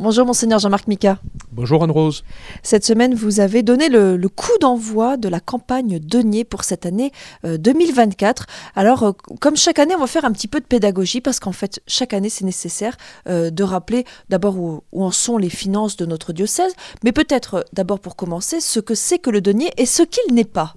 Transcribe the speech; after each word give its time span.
Bonjour 0.00 0.24
monseigneur 0.24 0.58
Jean-Marc 0.58 0.88
Mika. 0.88 1.18
Bonjour 1.52 1.84
Anne-Rose. 1.84 2.24
Cette 2.62 2.86
semaine, 2.86 3.14
vous 3.14 3.38
avez 3.38 3.62
donné 3.62 3.90
le, 3.90 4.16
coup 4.28 4.56
d'envoi 4.58 5.18
de 5.18 5.28
la 5.28 5.40
campagne 5.40 5.98
Denier 5.98 6.44
pour 6.44 6.64
cette 6.64 6.86
année 6.86 7.12
2024. 7.44 8.42
Euh, 8.42 8.70
Alors, 8.80 9.02
euh, 9.02 9.12
comme 9.42 9.58
chaque 9.58 9.78
année, 9.78 9.94
on 9.94 10.00
va 10.00 10.06
faire 10.06 10.24
un 10.24 10.32
petit 10.32 10.48
peu 10.48 10.58
de 10.58 10.64
pédagogie 10.64 11.20
parce 11.20 11.38
qu'en 11.38 11.52
fait, 11.52 11.82
chaque 11.86 12.14
année, 12.14 12.30
c'est 12.30 12.46
nécessaire 12.46 12.96
euh, 13.28 13.50
de 13.50 13.62
rappeler 13.62 14.06
d'abord 14.30 14.56
où, 14.58 14.82
en 14.96 15.10
sont 15.10 15.36
les 15.36 15.50
finances 15.50 15.98
de 15.98 16.06
notre 16.06 16.32
diocèse, 16.32 16.72
mais 17.04 17.12
peut-être 17.12 17.66
d'abord 17.74 18.00
pour 18.00 18.16
commencer, 18.16 18.60
ce 18.60 18.80
que 18.80 18.94
c'est 18.94 19.18
que 19.18 19.28
le 19.28 19.42
denier 19.42 19.70
et 19.76 19.84
ce 19.84 20.02
qu'il 20.02 20.34
n'est 20.34 20.44
pas. 20.44 20.76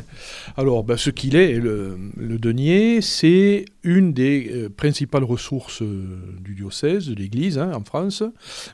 Alors, 0.56 0.84
ben, 0.84 0.96
ce 0.96 1.10
qu'il 1.10 1.36
est, 1.36 1.54
le, 1.54 1.96
denier, 2.38 3.00
c'est 3.00 3.64
une 3.82 4.12
des 4.12 4.50
euh, 4.52 4.68
principales 4.68 5.24
ressources 5.24 5.82
euh, 5.82 6.18
du 6.40 6.54
diocèse, 6.54 7.08
de 7.08 7.14
l'Église 7.14 7.58
hein, 7.58 7.72
en 7.74 7.84
France, 7.84 8.22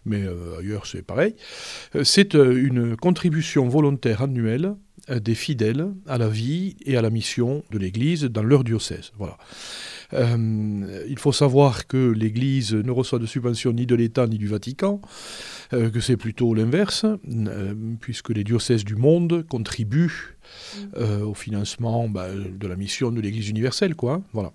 mais 0.05 0.23
euh, 0.23 0.59
ailleurs 0.61 0.87
c'est 0.87 1.03
pareil. 1.03 1.35
C'est 2.03 2.35
une 2.35 2.97
contribution 2.97 3.69
volontaire 3.69 4.23
annuelle 4.23 4.75
des 5.09 5.35
fidèles 5.35 5.89
à 6.07 6.19
la 6.19 6.29
vie 6.29 6.77
et 6.85 6.97
à 6.97 7.03
la 7.03 7.09
mission 7.09 7.65
de 7.71 7.79
l'Église 7.79 8.25
dans 8.25 8.43
leur 8.43 8.63
diocèse. 8.63 9.13
Voilà. 9.17 9.39
Il 10.13 11.19
faut 11.19 11.33
savoir 11.33 11.87
que 11.87 12.11
l'Église 12.11 12.75
ne 12.75 12.91
reçoit 12.91 13.19
de 13.19 13.27
subventions 13.27 13.73
ni 13.73 13.87
de 13.87 13.95
l'État 13.95 14.27
ni 14.27 14.39
du 14.39 14.49
Vatican, 14.49 15.01
que 15.71 16.01
c'est 16.01 16.17
plutôt 16.17 16.55
l'inverse, 16.55 17.05
puisque 18.01 18.31
les 18.31 18.45
diocèses 18.45 18.85
du 18.85 18.97
monde 18.97 19.45
contribuent 19.49 20.39
euh, 20.97 21.23
au 21.25 21.35
financement 21.35 22.09
bah, 22.09 22.29
de 22.33 22.67
la 22.67 22.77
mission 22.77 23.11
de 23.11 23.21
l'Église 23.21 23.49
universelle. 23.49 23.95
Quoi, 23.95 24.15
hein, 24.15 24.23
voilà. 24.33 24.53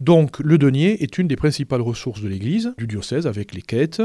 Donc 0.00 0.38
le 0.40 0.58
denier 0.58 1.02
est 1.02 1.18
une 1.18 1.28
des 1.28 1.36
principales 1.36 1.80
ressources 1.80 2.20
de 2.20 2.28
l'Église, 2.28 2.72
du 2.78 2.86
diocèse, 2.86 3.26
avec 3.26 3.54
les 3.54 3.62
quêtes, 3.62 4.02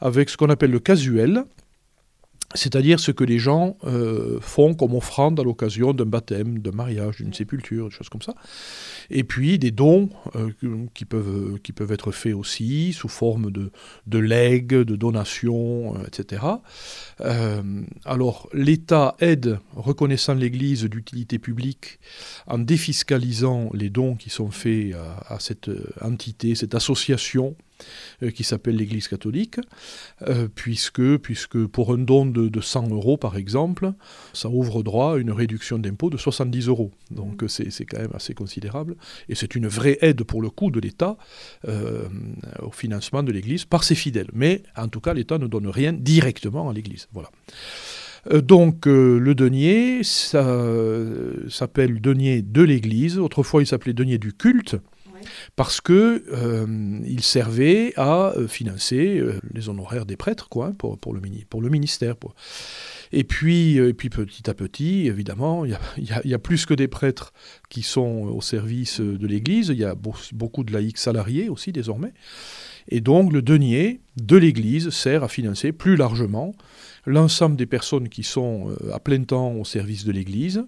avec 0.00 0.30
ce 0.30 0.36
qu'on 0.36 0.50
appelle 0.50 0.70
le 0.70 0.78
casuel, 0.78 1.44
c'est-à-dire 2.54 3.00
ce 3.00 3.10
que 3.10 3.24
les 3.24 3.38
gens 3.38 3.76
euh, 3.84 4.38
font 4.40 4.74
comme 4.74 4.94
offrande 4.94 5.40
à 5.40 5.42
l'occasion 5.42 5.92
d'un 5.92 6.06
baptême, 6.06 6.58
d'un 6.58 6.72
mariage, 6.72 7.16
d'une 7.16 7.32
sépulture, 7.32 7.88
des 7.88 7.94
choses 7.94 8.08
comme 8.08 8.22
ça. 8.22 8.34
Et 9.12 9.24
puis 9.24 9.58
des 9.58 9.70
dons 9.70 10.08
euh, 10.36 10.50
qui, 10.94 11.04
peuvent, 11.04 11.58
qui 11.62 11.72
peuvent 11.72 11.92
être 11.92 12.12
faits 12.12 12.34
aussi 12.34 12.92
sous 12.92 13.08
forme 13.08 13.50
de, 13.50 13.70
de 14.06 14.18
legs, 14.18 14.74
de 14.74 14.96
donations, 14.96 15.94
euh, 15.96 16.06
etc. 16.06 16.42
alors 18.04 18.48
l'État 18.52 19.14
aide, 19.20 19.58
reconnaissant 19.76 20.34
l'Église 20.34 20.84
d'utilité 20.84 21.38
publique, 21.38 22.00
en 22.46 22.58
défiscalisant 22.58 23.70
les 23.74 23.90
dons 23.90 24.16
qui 24.16 24.30
sont 24.30 24.50
faits 24.50 24.94
à 25.26 25.38
cette 25.38 25.70
entité, 26.00 26.54
cette 26.54 26.74
association 26.74 27.54
euh, 27.60 27.71
qui 28.30 28.44
s'appelle 28.44 28.76
l'Église 28.76 29.08
catholique, 29.08 29.58
euh, 30.28 30.48
puisque, 30.54 31.16
puisque 31.18 31.66
pour 31.66 31.92
un 31.92 31.98
don 31.98 32.26
de, 32.26 32.60
100 32.60 32.90
euros, 32.90 33.16
par 33.16 33.36
exemple, 33.36 33.92
ça 34.32 34.48
ouvre 34.48 34.82
droit 34.82 35.14
à 35.14 35.16
une 35.16 35.32
réduction 35.32 35.78
d'impôt 35.78 36.10
de 36.10 36.16
70 36.16 36.68
euros. 36.68 36.90
Donc 37.10 37.42
mmh. 37.42 37.48
c'est 37.48 37.84
quand 37.84 38.00
même 38.00 38.12
assez 38.14 38.34
considérable. 38.34 38.96
Et 39.28 39.34
c'est 39.34 39.54
une 39.54 39.66
vraie 39.66 39.98
aide 40.00 40.22
pour 40.24 40.42
le 40.42 40.50
coup 40.50 40.70
de 40.70 40.80
l'État 40.80 41.16
euh, 41.68 42.08
au 42.60 42.70
financement 42.70 43.22
de 43.22 43.32
l'Église 43.32 43.64
par 43.64 43.84
ses 43.84 43.94
fidèles. 43.94 44.30
Mais 44.32 44.62
en 44.76 44.88
tout 44.88 45.00
cas, 45.00 45.14
l'État 45.14 45.38
ne 45.38 45.46
donne 45.46 45.66
rien 45.66 45.92
directement 45.92 46.70
à 46.70 46.72
l'Église. 46.72 47.08
Voilà. 47.12 47.30
Donc 48.30 48.86
le 48.86 49.34
denier, 49.34 50.04
ça 50.04 50.44
s'appelle 51.48 52.00
denier 52.00 52.40
de 52.42 52.62
l'Église. 52.62 53.18
Autrefois, 53.18 53.62
il 53.62 53.66
s'appelait 53.66 53.94
denier 53.94 54.18
du 54.18 54.32
culte 54.32 54.76
parce 55.56 55.80
que 55.80 56.24
euh, 56.32 57.00
il 57.06 57.22
servait 57.22 57.92
à 57.96 58.32
euh, 58.36 58.48
financer 58.48 59.18
euh, 59.18 59.38
les 59.52 59.68
honoraires 59.68 60.06
des 60.06 60.16
prêtres, 60.16 60.48
quoi, 60.48 60.72
pour, 60.78 61.14
le, 61.14 61.20
ministère. 61.70 62.14
Et 63.12 63.24
puis 63.24 63.78
petit 63.94 64.48
à 64.48 64.54
petit, 64.54 65.06
évidemment, 65.06 65.64
il 65.64 65.76
y, 65.98 66.34
a, 66.34 66.38
plus 66.38 66.66
que 66.66 66.74
des 66.74 66.88
prêtres 66.88 67.32
qui 67.68 67.82
sont 67.82 68.28
au 68.32 68.40
service 68.40 69.00
de 69.00 69.26
l'Église, 69.26 69.68
il 69.68 69.78
y 69.78 69.84
a 69.84 69.94
beaucoup 70.32 70.64
de 70.64 70.72
laïcs 70.72 70.98
salariés 70.98 71.48
aussi 71.48 71.72
désormais. 71.72 72.12
Et 72.88 73.00
donc 73.00 73.32
le 73.32 73.42
denier 73.42 74.00
de 74.16 74.36
l'Église 74.36 74.90
sert 74.90 75.22
à 75.22 75.28
financer 75.28 75.72
plus 75.72 75.96
largement 75.96 76.52
l'ensemble 77.06 77.56
des 77.56 77.66
personnes 77.66 78.08
qui 78.08 78.22
sont 78.22 78.74
à 78.92 78.98
plein 78.98 79.22
temps 79.22 79.52
au 79.52 79.64
service 79.64 80.04
de 80.04 80.12
l'Église, 80.12 80.64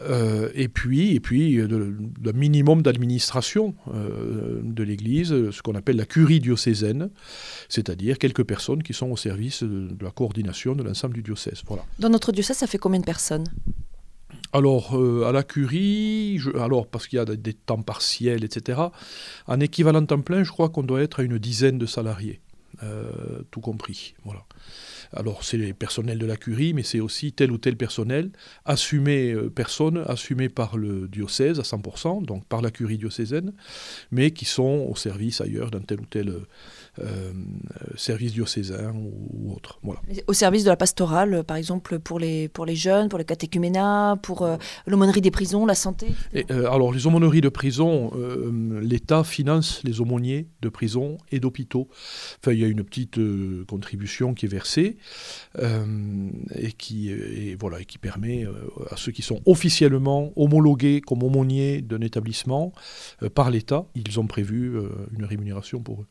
euh, 0.00 0.50
et 0.54 0.68
puis, 0.68 1.14
et 1.14 1.20
puis 1.20 1.54
le, 1.54 1.96
minimum 2.32 2.82
d'administration 2.82 3.74
euh, 3.92 4.60
de 4.62 4.82
l'Église, 4.82 5.50
ce 5.50 5.62
qu'on 5.62 5.74
appelle 5.74 5.96
la 5.96 6.06
curie 6.06 6.40
diocésaine, 6.40 7.10
c'est-à-dire 7.68 8.18
quelques 8.18 8.44
personnes 8.44 8.82
qui 8.82 8.92
sont 8.92 9.10
au 9.10 9.16
service 9.16 9.62
de, 9.62 9.88
la 10.00 10.10
coordination 10.10 10.74
de 10.74 10.82
l'ensemble 10.82 11.14
du 11.14 11.22
diocèse. 11.22 11.62
Voilà. 11.66 11.84
Dans 11.98 12.08
notre 12.08 12.32
diocèse, 12.32 12.56
ça 12.56 12.66
fait 12.66 12.78
combien 12.78 13.00
de 13.00 13.04
personnes? 13.04 13.44
Alors, 14.52 14.96
euh, 14.96 15.24
à 15.26 15.32
la 15.32 15.42
curie, 15.42 16.40
alors 16.60 16.86
parce 16.86 17.08
qu'il 17.08 17.16
y 17.16 17.20
a 17.20 17.24
des 17.24 17.54
temps 17.54 17.82
partiels, 17.82 18.44
etc., 18.44 18.82
en 19.46 19.60
équivalent 19.60 20.04
temps 20.04 20.20
plein, 20.20 20.44
je 20.44 20.50
crois 20.50 20.68
qu'on 20.68 20.82
doit 20.82 21.02
être 21.02 21.20
à 21.20 21.22
une 21.24 21.38
dizaine 21.38 21.78
de 21.78 21.86
salariés, 21.86 22.40
tout 23.50 23.60
compris. 23.60 24.14
Alors 25.12 25.44
c'est 25.44 25.56
les 25.56 25.72
personnels 25.72 26.18
de 26.18 26.26
la 26.26 26.36
curie, 26.36 26.74
mais 26.74 26.82
c'est 26.82 27.00
aussi 27.00 27.32
tel 27.32 27.52
ou 27.52 27.58
tel 27.58 27.76
personnel, 27.76 28.30
assumé 28.64 29.32
euh, 29.32 29.50
personne, 29.50 30.04
assumé 30.06 30.48
par 30.48 30.76
le 30.76 31.08
diocèse 31.08 31.60
à 31.60 31.62
100%, 31.62 32.24
donc 32.24 32.44
par 32.46 32.62
la 32.62 32.70
curie 32.70 32.98
diocésaine, 32.98 33.52
mais 34.10 34.32
qui 34.32 34.44
sont 34.44 34.86
au 34.90 34.96
service 34.96 35.40
ailleurs 35.40 35.70
d'un 35.70 35.80
tel 35.80 36.00
ou 36.00 36.06
tel 36.06 36.34
euh, 36.98 37.32
euh, 37.32 37.32
service 37.96 38.32
diocésain 38.32 38.94
ou, 38.94 39.52
autre. 39.52 39.78
Voilà. 39.82 40.00
Au 40.26 40.32
service 40.32 40.64
de 40.64 40.70
la 40.70 40.76
pastorale, 40.76 41.44
par 41.44 41.56
exemple, 41.56 41.98
pour 41.98 42.18
les, 42.18 42.48
pour 42.48 42.66
les 42.66 42.76
jeunes, 42.76 43.08
pour 43.08 43.18
les 43.18 43.24
catéchuménats, 43.24 44.18
pour 44.22 44.48
l'aumônerie 44.86 45.20
des 45.20 45.30
prisons, 45.30 45.66
la 45.66 45.74
santé 45.74 46.08
Alors 46.50 46.92
les 46.92 47.06
aumôneries 47.06 47.40
de 47.40 47.48
prison, 47.48 48.12
l'État 48.80 49.24
finance 49.24 49.82
les 49.84 50.00
aumôniers 50.00 50.48
de 50.62 50.68
prison 50.68 51.18
et 51.30 51.40
d'hôpitaux. 51.40 51.88
Enfin, 52.40 52.52
il 52.52 52.60
y 52.60 52.64
a 52.64 52.68
une 52.68 52.84
petite 52.84 53.18
contribution 53.66 54.34
qui 54.34 54.46
est 54.46 54.48
versée. 54.48 54.96
Euh, 55.58 56.30
et, 56.56 56.72
qui, 56.72 57.10
et, 57.10 57.56
voilà, 57.58 57.80
et 57.80 57.84
qui 57.84 57.98
permet 57.98 58.44
euh, 58.44 58.52
à 58.90 58.96
ceux 58.96 59.12
qui 59.12 59.22
sont 59.22 59.40
officiellement 59.46 60.32
homologués 60.36 61.00
comme 61.00 61.22
aumôniers 61.22 61.82
d'un 61.82 62.00
établissement 62.00 62.72
euh, 63.22 63.30
par 63.30 63.50
l'État, 63.50 63.86
ils 63.94 64.20
ont 64.20 64.26
prévu 64.26 64.78
une 65.16 65.24
rémunération 65.24 65.80
pour 65.80 66.02
eux. 66.02 66.06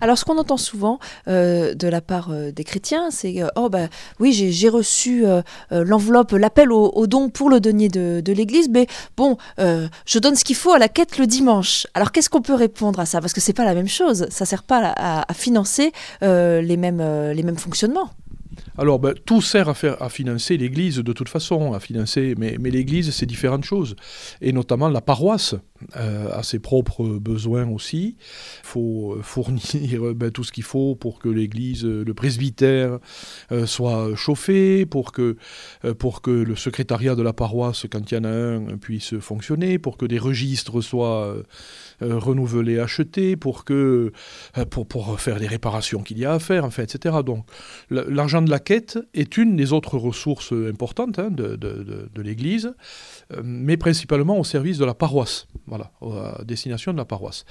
Alors, 0.00 0.18
ce 0.18 0.24
qu'on 0.24 0.38
entend 0.38 0.56
souvent 0.56 0.98
de 1.26 1.88
la 1.88 2.00
part 2.00 2.30
des 2.30 2.64
chrétiens, 2.64 3.10
c'est 3.10 3.42
Oh, 3.56 3.68
ben 3.68 3.88
oui, 4.20 4.32
j'ai 4.32 4.68
reçu 4.68 5.24
l'enveloppe, 5.70 6.32
l'appel 6.32 6.72
au, 6.72 7.06
don 7.06 7.30
pour 7.30 7.50
le 7.50 7.60
denier 7.60 7.88
de, 7.88 8.32
l'Église, 8.32 8.68
mais 8.68 8.86
bon, 9.16 9.36
je 9.58 10.18
donne 10.18 10.36
ce 10.36 10.44
qu'il 10.44 10.56
faut 10.56 10.72
à 10.72 10.78
la 10.78 10.88
quête 10.88 11.18
le 11.18 11.26
dimanche. 11.26 11.86
Alors, 11.94 12.12
qu'est-ce 12.12 12.30
qu'on 12.30 12.42
peut 12.42 12.54
répondre 12.54 13.00
à 13.00 13.06
ça? 13.06 13.20
Parce 13.20 13.32
que 13.32 13.40
c'est 13.40 13.52
pas 13.52 13.64
la 13.64 13.74
même 13.74 13.88
chose, 13.88 14.26
ça 14.30 14.44
sert 14.44 14.62
pas 14.62 14.94
à, 14.96 15.34
financer 15.34 15.92
les, 16.22 16.76
mêmes, 16.76 17.02
les 17.32 17.42
mêmes 17.42 17.58
fonctionnements. 17.58 18.10
Alors, 18.76 19.00
ben, 19.00 19.14
tout 19.26 19.42
sert 19.42 19.68
à, 19.68 19.74
faire, 19.74 20.00
à 20.00 20.08
financer 20.08 20.56
l'Église 20.56 20.98
de 20.98 21.12
toute 21.12 21.28
façon, 21.28 21.72
à 21.72 21.80
financer, 21.80 22.34
mais 22.38 22.56
l'Église, 22.58 23.10
c'est 23.10 23.26
différentes 23.26 23.64
choses, 23.64 23.96
et 24.40 24.52
notamment 24.52 24.88
la 24.88 25.00
paroisse 25.00 25.56
euh, 25.96 26.32
a 26.32 26.42
ses 26.42 26.58
propres 26.58 27.04
besoins 27.04 27.68
aussi. 27.68 28.16
Il 28.18 28.66
faut 28.66 29.14
euh, 29.14 29.22
fournir 29.22 30.14
ben, 30.14 30.30
tout 30.30 30.42
ce 30.42 30.50
qu'il 30.50 30.64
faut 30.64 30.96
pour 30.96 31.20
que 31.20 31.28
l'Église, 31.28 31.84
le 31.84 32.14
presbytère, 32.14 32.98
euh, 33.52 33.64
soit 33.64 34.14
chauffé, 34.16 34.86
pour 34.86 35.12
que, 35.12 35.36
pour 35.98 36.20
que 36.20 36.30
le 36.30 36.56
secrétariat 36.56 37.14
de 37.14 37.22
la 37.22 37.32
paroisse, 37.32 37.86
quand 37.90 38.10
il 38.10 38.14
y 38.14 38.18
en 38.18 38.24
a 38.24 38.28
un, 38.28 38.76
puisse 38.76 39.18
fonctionner, 39.18 39.78
pour 39.78 39.96
que 39.96 40.06
des 40.06 40.18
registres 40.18 40.80
soient 40.80 41.36
renouvelés, 42.00 42.78
achetés, 42.78 43.36
pour, 43.36 43.64
que, 43.64 44.12
pour, 44.70 45.20
faire 45.20 45.38
les 45.38 45.46
réparations 45.46 46.02
qu'il 46.02 46.18
y 46.18 46.24
a 46.24 46.32
à 46.32 46.38
faire, 46.38 46.64
enfin, 46.64 46.82
etc. 46.82 47.16
Donc, 47.24 47.44
l'argent 47.90 48.42
de 48.42 48.50
la 48.50 48.58
quête 48.58 48.98
est 49.14 49.36
une 49.36 49.56
des 49.56 49.72
autres 49.72 49.96
ressources 49.96 50.52
importantes 50.52 51.18
hein, 51.18 51.30
de, 51.30 51.56
de 51.56 52.22
l'Église, 52.22 52.74
mais 53.42 53.76
principalement 53.76 54.38
au 54.38 54.44
service 54.44 54.78
de 54.78 54.84
la 54.84 54.94
paroisse 54.94 55.46
voilà, 55.68 55.90
à 56.02 56.44
destination 56.44 56.92
de 56.92 56.98
la 56.98 57.04
paroisse. 57.04 57.44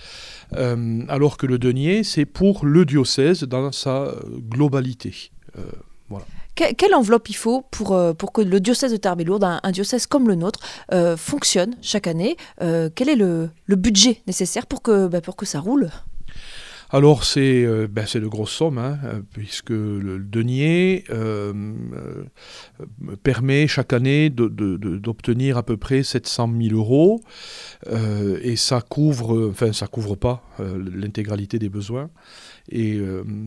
Euh, 0.53 1.03
alors 1.07 1.37
que 1.37 1.45
le 1.45 1.57
denier, 1.57 2.03
c'est 2.03 2.25
pour 2.25 2.65
le 2.65 2.85
diocèse 2.85 3.43
dans 3.43 3.71
sa 3.71 4.13
globalité. 4.49 5.31
Euh, 5.57 5.61
voilà. 6.09 6.25
quelle 6.55 6.95
enveloppe 6.95 7.29
il 7.29 7.35
faut 7.35 7.63
pour, 7.69 7.93
euh, 7.93 8.13
pour 8.13 8.31
que 8.31 8.41
le 8.41 8.59
diocèse 8.59 8.91
de 8.91 8.97
Tarbes-Lourdes, 8.97 9.59
un, 9.61 9.71
diocèse 9.71 10.07
comme 10.07 10.27
le 10.27 10.35
nôtre, 10.35 10.59
fonctionne 11.17 11.75
chaque 11.81 12.07
année 12.07 12.37
Quel 12.59 13.09
est 13.09 13.15
le, 13.15 13.49
le, 13.65 13.75
budget 13.75 14.21
nécessaire 14.27 14.67
pour 14.67 14.81
que, 14.81 15.07
bah, 15.07 15.21
pour 15.21 15.35
que 15.35 15.45
ça 15.45 15.59
roule? 15.59 15.89
Alors 16.89 17.25
c'est 17.25 17.65
euh, 17.65 17.87
ben, 17.89 18.05
de 18.05 18.27
grosses 18.27 18.51
sommes, 18.51 18.77
hein, 18.77 18.97
euh, 19.03 19.19
puisque 19.33 19.71
le, 19.71 20.19
denier 20.19 21.03
euh, 21.09 21.53
permet 23.23 23.67
chaque 23.67 23.91
année 23.91 24.29
d'obtenir 24.29 25.57
à 25.57 25.63
peu 25.63 25.75
près 25.75 26.03
700 26.03 26.49
000 26.61 26.75
euros, 26.75 27.21
et 28.41 28.55
ça 28.55 28.81
couvre, 28.81 29.49
enfin 29.49 29.73
ça 29.73 29.87
couvre 29.87 30.15
pas 30.15 30.43
l'intégralité 30.59 31.59
des 31.59 31.69
besoins. 31.69 32.09
Et 32.69 32.99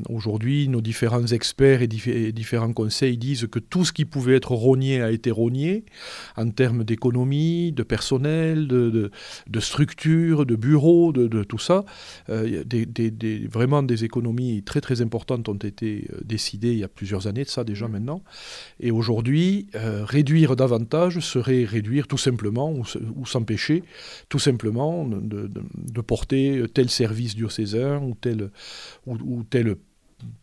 aujourd'hui, 0.09 0.69
nos 0.69 0.81
différents 0.81 1.27
experts 1.27 1.83
et, 1.83 1.89
différents 2.33 2.73
conseils 2.73 3.19
disent 3.19 3.47
que 3.51 3.59
tout 3.59 3.85
ce 3.85 3.93
qui 3.93 4.05
pouvait 4.05 4.37
être 4.37 4.53
rogné 4.53 5.03
a 5.03 5.11
été 5.11 5.31
rogné 5.31 5.85
en 6.37 6.49
termes 6.51 6.85
d'économie, 6.85 7.73
de 7.73 7.83
personnel, 7.83 8.67
de, 8.67 9.11
de, 9.47 9.61
structure, 9.61 10.47
de 10.47 10.57
bureaux, 10.57 11.13
de, 11.13 11.45
tout 11.45 11.59
ça. 11.59 11.85
des, 12.29 13.49
vraiment 13.51 13.83
des 13.83 14.05
économies 14.05 14.63
très 14.63 14.81
très 14.81 15.03
importantes 15.03 15.49
ont 15.49 15.55
été 15.55 16.09
décidées 16.25 16.73
il 16.73 16.79
y 16.79 16.85
a 16.85 16.89
plusieurs 16.89 17.27
années 17.27 17.45
de 17.45 17.49
ça 17.49 17.65
déjà 17.65 17.89
mmh. 17.89 17.93
maintenant. 17.93 18.23
Et 18.81 18.91
aujourd'hui, 18.91 19.67
réduire 19.75 20.57
davantage 20.57 21.21
serait 21.21 21.65
réduire 21.65 22.07
tout 22.07 22.19
simplement 22.19 22.73
ou, 22.73 23.27
s'empêcher 23.27 23.83
tout 24.29 24.39
simplement 24.39 25.07
de, 25.07 26.01
porter 26.01 26.65
tel 26.73 26.89
service 26.89 27.37
diocésain 27.37 28.01
ou 28.03 28.15
telle, 28.15 28.51
ou, 29.11 29.43
telle, 29.45 29.77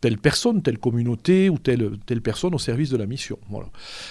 telle 0.00 0.18
personne, 0.18 0.62
telle 0.62 0.78
communauté 0.78 1.48
ou 1.48 1.58
telle, 1.58 1.98
telle 2.06 2.20
personne 2.20 2.54
au 2.54 2.58
service 2.58 2.90
de 2.90 2.96
la 2.96 3.06
mission. 3.06 3.38
Voilà. 3.48 3.68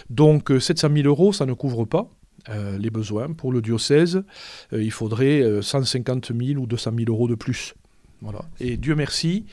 Donc 0.09 0.51
700 0.59 0.87
euh, 0.89 0.95
000 0.95 1.07
euros, 1.07 1.33
ça 1.33 1.45
ne 1.45 1.53
couvre 1.53 1.85
pas. 1.85 2.09
Euh, 2.49 2.77
les 2.77 2.89
besoins. 2.89 3.33
Pour 3.33 3.51
le 3.51 3.61
diocèse, 3.61 4.23
euh, 4.71 4.81
il 4.81 4.91
faudrait 4.91 5.43
150 5.61 6.31
000 6.33 6.61
ou 6.61 6.67
200 6.67 6.91
000 6.97 7.11
euros 7.11 7.27
de 7.27 7.35
plus. 7.35 7.73
Voilà. 8.21 8.39
Et 8.59 8.77
Dieu 8.77 8.95
merci, 8.95 9.45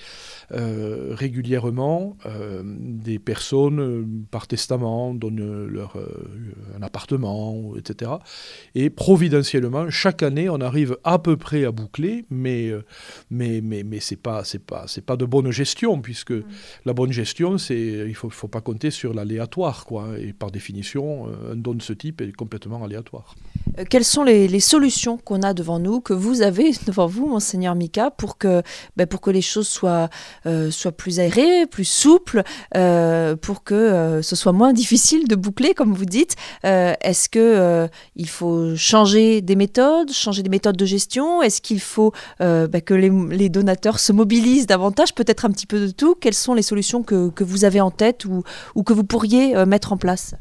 euh, 0.52 1.14
régulièrement, 1.14 2.16
euh, 2.25 2.62
des 2.64 3.19
personnes, 3.19 3.81
euh, 3.81 4.06
par 4.31 4.46
testament, 4.46 5.12
donnent 5.12 5.66
leur, 5.66 5.96
un 6.76 6.82
appartement, 6.82 7.75
etc. 7.76 8.12
Et 8.75 8.88
providentiellement, 8.88 9.90
chaque 9.90 10.22
année, 10.22 10.49
on 10.49 10.61
arrive 10.61 10.96
à 11.05 11.19
peu 11.19 11.37
près 11.37 11.64
à 11.64 11.72
boucler, 11.72 12.25
mais, 12.31 12.72
mais, 13.31 13.61
mais, 13.62 13.82
mais 13.82 14.00
ce 14.00 14.14
n'est 14.14 14.20
pas, 14.20 14.43
pas, 14.66 14.87
pas 15.05 15.16
de 15.16 15.25
bonne 15.26 15.50
gestion, 15.50 16.00
puisque 16.00 16.34
la 16.87 16.93
bonne 16.94 17.12
gestion, 17.12 17.58
c'est 17.58 17.75
il 17.76 18.08
ne 18.08 18.14
faut, 18.14 18.31
faut, 18.31 18.49
pas 18.49 18.61
compter 18.62 18.90
sur 18.90 19.12
l'aléatoire. 19.12 19.84
Quoi, 19.84 20.19
et 20.19 20.32
par 20.32 20.50
définition, 20.50 21.28
un 21.50 21.56
don 21.56 21.75
de 21.75 21.82
ce 21.82 21.93
type 21.93 22.20
est 22.22 22.32
complètement 22.32 22.82
aléatoire. 22.82 23.34
quelles 23.90 24.05
sont 24.05 24.25
les, 24.25 24.49
les 24.49 24.61
solutions 24.61 25.19
qu'on 25.19 25.43
a 25.43 25.52
devant 25.52 25.78
nous, 25.78 26.00
que 26.00 26.14
vous 26.14 26.43
avez 26.43 26.72
devant 26.87 27.06
vous, 27.06 27.26
monseigneur 27.26 27.75
Mika, 27.75 28.11
pour 28.11 28.38
que, 28.38 28.53
ben, 28.96 29.06
pour 29.06 29.20
que 29.20 29.30
les 29.30 29.42
choses 29.42 29.68
soient 29.68 30.08
euh, 30.46 30.70
soit 30.70 30.92
plus 30.92 31.20
aéré, 31.20 31.66
plus 31.66 31.84
souple, 31.84 32.42
euh, 32.76 33.36
pour 33.36 33.64
que 33.64 33.74
euh, 33.74 34.22
ce 34.22 34.36
soit 34.36 34.52
moins 34.52 34.72
difficile 34.84 35.26
de 35.28 35.36
boucler, 35.36 35.74
comme 35.74 35.94
vous 35.94 36.04
dites. 36.04 36.36
Est-ce 36.62 37.28
que 37.28 37.88
il 38.16 38.28
faut 38.28 38.74
changer 38.76 39.40
des 39.40 39.56
méthodes, 39.56 40.10
changer 40.12 40.42
des 40.42 40.48
méthodes 40.48 40.76
de 40.76 40.84
gestion? 40.84 41.42
Est-ce 41.42 41.60
qu'il 41.60 41.80
faut 41.80 42.12
bah, 42.40 42.80
que 42.80 42.94
les, 42.94 43.48
donateurs 43.48 43.98
se 43.98 44.12
mobilisent 44.12 44.66
davantage? 44.66 45.14
Peut-être 45.14 45.44
un 45.44 45.50
petit 45.50 45.66
peu 45.66 45.80
de 45.80 45.90
tout. 45.90 46.14
Quelles 46.14 46.34
sont 46.34 46.54
les 46.54 46.62
solutions 46.62 47.02
que, 47.02 47.30
que 47.30 47.44
vous 47.44 47.64
avez 47.64 47.80
en 47.80 47.90
tête 47.90 48.24
ou, 48.24 48.42
ou 48.74 48.82
que 48.82 48.92
vous 48.92 49.04
pourriez 49.04 49.54
mettre 49.66 49.92
en 49.92 49.96
place? 49.96 50.34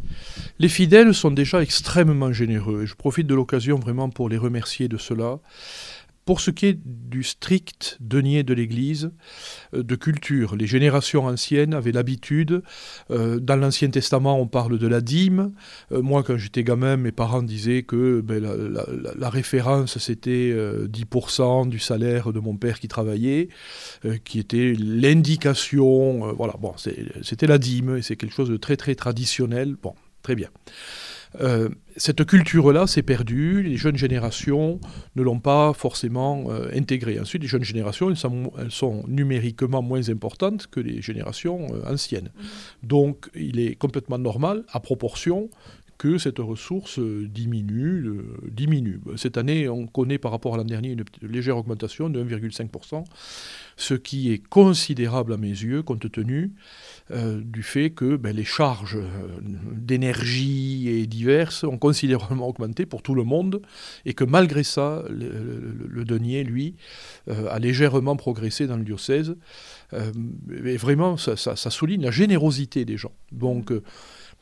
Les 0.59 0.69
fidèles 0.69 1.13
sont 1.13 1.31
déjà 1.31 1.61
extrêmement 1.61 2.31
généreux. 2.31 2.85
Je 2.85 2.95
profite 2.95 3.27
de 3.27 3.35
l'occasion 3.35 3.77
vraiment 3.77 4.09
pour 4.09 4.29
les 4.29 4.37
remercier 4.37 4.87
de 4.87 4.97
cela. 4.97 5.39
Pour 6.25 6.39
ce 6.39 6.51
qui 6.51 6.67
est 6.67 6.79
du 6.85 7.21
strict 7.23 7.97
denier 7.99 8.43
de 8.43 8.53
l'Église, 8.53 9.11
euh, 9.73 9.83
de 9.83 9.95
culture, 9.95 10.55
les 10.55 10.67
générations 10.67 11.25
anciennes 11.25 11.73
avaient 11.73 11.91
l'habitude, 11.91 12.63
euh, 13.11 13.39
dans 13.39 13.57
l'Ancien 13.57 13.89
Testament 13.89 14.39
on 14.39 14.47
parle 14.47 14.77
de 14.77 14.87
la 14.87 15.01
dîme, 15.01 15.53
euh, 15.91 16.01
moi 16.01 16.23
quand 16.23 16.37
j'étais 16.37 16.63
gamin 16.63 16.95
mes 16.95 17.11
parents 17.11 17.43
disaient 17.43 17.83
que 17.83 18.21
ben, 18.21 18.41
la, 18.41 19.29
référence 19.29 19.97
c'était 19.97 20.53
10% 20.53 21.67
du 21.67 21.79
salaire 21.79 22.31
de 22.31 22.39
mon 22.39 22.55
père 22.55 22.79
qui 22.79 22.87
travaillait, 22.87 23.49
qui 24.23 24.39
était 24.39 24.73
l'indication, 24.77 26.33
voilà, 26.33 26.53
bon, 26.59 26.73
c'était 26.77 27.47
la 27.47 27.57
dîme 27.57 27.97
et 27.97 28.01
c'est 28.01 28.15
quelque 28.15 28.33
chose 28.33 28.49
de 28.49 28.57
très 28.57 28.77
très 28.77 28.95
traditionnel, 28.95 29.75
bon, 29.81 29.95
très 30.21 30.35
bien. 30.35 30.49
Euh, 31.41 31.69
cette 31.95 32.25
culture-là 32.25 32.87
s'est 32.87 33.03
perdue, 33.03 33.63
les 33.63 33.77
jeunes 33.77 33.97
générations 33.97 34.79
ne 35.15 35.21
l'ont 35.21 35.39
pas 35.39 35.73
forcément 35.73 36.45
euh, 36.49 36.69
intégrée. 36.73 37.19
Ensuite, 37.19 37.41
les 37.41 37.47
jeunes 37.47 37.63
générations, 37.63 38.09
elles 38.09 38.71
sont, 38.71 39.03
numériquement 39.07 39.81
moins 39.81 40.09
importantes 40.09 40.67
que 40.67 40.79
les 40.79 41.01
générations 41.01 41.67
euh, 41.73 41.91
anciennes. 41.91 42.29
Mmh. 42.35 42.87
Donc, 42.87 43.29
il 43.35 43.59
est 43.59 43.75
complètement 43.75 44.17
normal, 44.17 44.63
à 44.71 44.79
proportion, 44.79 45.49
que 45.99 46.17
cette 46.17 46.39
ressource 46.39 46.99
diminue, 46.99 48.09
diminue. 48.51 48.99
Cette 49.15 49.37
année, 49.37 49.69
on 49.69 49.87
connaît 49.87 50.17
par 50.17 50.31
rapport 50.31 50.55
à 50.55 50.57
l'an 50.57 50.65
dernier 50.65 50.89
une 50.89 51.05
légère 51.21 51.55
augmentation 51.55 52.09
de 52.09 52.21
1,5%, 52.21 53.05
ce 53.77 53.93
qui 53.93 54.33
est 54.33 54.39
considérable 54.39 55.33
à 55.33 55.37
mes 55.37 55.47
yeux, 55.47 55.81
compte 55.81 56.11
tenu 56.11 56.51
euh, 57.13 57.41
du 57.43 57.61
fait 57.61 57.91
que 57.91 58.15
ben, 58.15 58.35
les 58.35 58.43
charges 58.43 58.97
euh, 58.97 59.39
d'énergie 59.71 60.89
et 60.89 61.05
diverses 61.05 61.63
ont 61.63 61.77
considérablement 61.77 62.47
augmenté 62.47 62.87
pour 62.87 63.03
tout 63.03 63.13
le 63.13 63.23
monde 63.23 63.61
et 64.05 64.13
que 64.13 64.23
malgré 64.23 64.63
ça, 64.63 65.03
le, 65.09 66.05
denier, 66.05 66.43
lui, 66.43 66.75
euh, 67.27 67.47
a 67.51 67.59
légèrement 67.59 68.15
progressé 68.15 68.65
dans 68.65 68.77
le 68.77 68.83
diocèse. 68.83 69.35
et 69.93 70.77
vraiment, 70.77 71.17
ça, 71.17 71.55
souligne 71.55 72.03
la 72.03 72.11
générosité 72.11 72.85
des 72.85 72.97
gens. 72.97 73.13
Donc, 73.31 73.71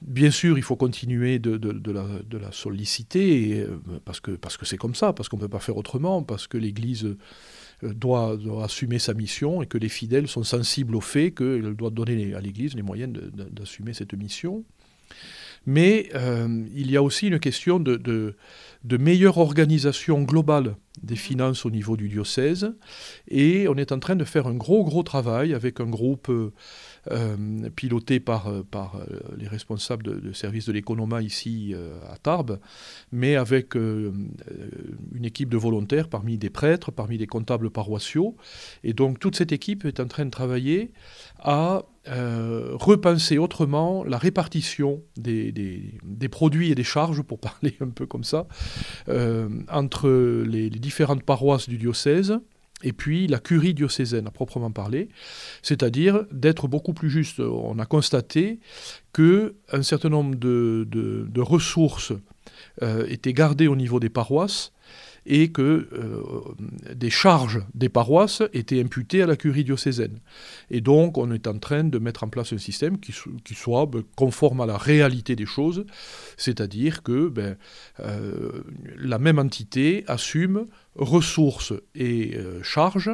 Bien 0.02 0.32
sûr, 0.32 0.58
il 0.58 0.64
faut 0.64 0.76
continuer 0.76 1.38
de, 1.38 1.92
la, 1.92 2.52
solliciter, 2.52 3.68
parce 4.04 4.20
que 4.20 4.32
c'est 4.32 4.38
parce 4.40 4.58
que 4.58 4.76
comme 4.78 4.96
ça, 4.96 5.14
parce 5.14 5.30
qu'on 5.30 5.38
ne 5.38 5.42
peut 5.44 5.48
pas 5.48 5.60
faire 5.60 5.78
autrement, 5.78 6.24
parce 6.24 6.48
que 6.48 6.58
l'Église 6.58 7.16
euh, 7.84 7.94
doit, 7.94 8.38
assumer 8.64 9.00
sa 9.00 9.14
mission 9.14 9.62
et 9.62 9.68
que 9.68 9.78
les 9.78 9.90
fidèles 9.90 10.28
sont 10.28 10.44
sensibles 10.44 10.96
au 10.96 11.02
fait 11.02 11.32
qu'il 11.32 11.74
doit 11.76 11.90
donner 11.90 12.34
à 12.34 12.42
l'Église 12.42 12.76
les 12.76 12.82
moyens 12.82 13.14
d'assumer 13.34 13.94
cette 13.94 14.14
mission. 14.14 14.64
Mais 15.66 16.10
euh, 16.16 16.64
il 16.76 16.90
y 16.90 16.98
a 16.98 17.04
aussi 17.04 17.28
une 17.28 17.40
question 17.40 17.80
de, 17.80 18.36
meilleure 18.84 19.38
organisation 19.38 20.22
globale 20.24 20.76
des 21.04 21.16
finances 21.16 21.66
au 21.66 21.72
niveau 21.72 21.98
du 21.98 22.10
diocèse. 22.10 22.74
Et 23.28 23.68
on 23.68 23.76
est 23.76 23.92
en 23.92 24.00
train 24.00 24.16
de 24.16 24.24
faire 24.24 24.48
un 24.48 24.54
gros, 24.54 24.84
gros 24.84 25.04
travail 25.04 25.54
avec 25.54 25.80
un 25.80 25.90
groupe 25.90 26.30
euh, 26.30 26.54
euh, 27.12 27.70
piloté 27.76 28.20
par, 28.20 28.48
euh, 28.48 28.64
par 28.64 29.00
les 29.38 29.48
responsables 29.48 30.04
de, 30.04 30.34
service 30.34 30.66
de 30.68 30.72
l'économie 30.72 31.26
ici 31.26 31.74
à 32.10 32.18
Tarbes, 32.18 32.60
mais 33.12 33.36
avec 33.36 33.76
une 33.76 34.30
équipe 35.24 35.50
de 35.50 35.58
volontaires 35.58 36.08
parmi 36.08 36.38
des 36.38 36.50
prêtres, 36.50 36.92
parmi 36.92 37.18
des 37.18 37.28
comptables 37.28 37.70
paroissiaux. 37.70 38.36
Et 38.84 38.94
donc 38.94 39.20
toute 39.20 39.36
cette 39.36 39.52
équipe 39.52 39.86
est 39.86 40.00
en 40.00 40.08
train 40.08 40.26
de 40.26 40.30
travailler 40.30 40.92
à 41.40 41.84
repenser 42.08 43.38
autrement 43.38 44.04
la 44.04 44.18
répartition 44.18 45.04
des, 45.18 45.52
des, 45.52 46.30
produits 46.30 46.72
et 46.72 46.76
des 46.76 46.84
charges, 46.84 47.22
pour 47.22 47.40
parler 47.50 47.76
un 47.80 47.90
peu 47.90 48.06
comme 48.06 48.24
ça, 48.24 48.48
entre 49.70 50.10
les, 50.44 50.70
les, 50.70 50.80
différentes 50.92 51.24
paroisses 51.24 51.70
du 51.70 51.78
diocèse 51.78 52.38
et 52.84 52.92
puis 52.92 53.28
la 53.28 53.40
curie 53.40 53.74
diocésaine 53.74 54.28
à 54.28 54.32
proprement 54.32 54.72
parler, 54.72 55.08
c'est-à-dire 55.62 56.26
d'être 56.32 56.68
beaucoup 56.68 56.94
plus 56.94 57.10
juste. 57.10 57.40
On 57.40 57.80
a 57.80 57.86
constaté 57.86 58.60
qu'un 59.14 59.84
certain 59.84 60.10
nombre 60.10 60.36
de, 60.36 61.42
ressources 61.42 62.12
euh, 62.82 63.06
étaient 63.08 63.32
gardées 63.32 63.68
au 63.68 63.78
niveau 63.78 64.02
des 64.02 64.10
paroisses 64.10 64.74
et 65.26 65.52
que 65.52 65.88
euh, 65.94 66.94
des 66.96 67.10
charges 67.10 67.62
des 67.74 67.90
paroisses 67.90 68.42
étaient 68.54 68.82
imputées 68.82 69.22
à 69.22 69.28
la 69.28 69.36
curie 69.36 69.64
diocésaine. 69.64 70.20
Et 70.70 70.82
donc 70.82 71.18
on 71.18 71.32
est 71.32 71.48
en 71.48 71.58
train 71.60 71.84
de 71.84 72.00
mettre 72.00 72.24
en 72.24 72.30
place 72.30 72.54
un 72.54 72.58
système 72.58 73.00
qui, 73.00 73.14
soit 73.54 73.86
ben, 73.86 74.04
conforme 74.16 74.62
à 74.62 74.66
la 74.66 74.78
réalité 74.78 75.36
des 75.36 75.46
choses, 75.46 75.86
c'est-à-dire 76.38 77.04
que 77.04 77.30
ben, 77.30 77.58
euh, 78.00 78.64
la 78.98 79.20
même 79.20 79.40
entité 79.40 80.04
assume 80.08 80.66
ressources 80.96 81.74
et 81.96 82.36
euh, 82.36 82.62
charges, 82.64 83.12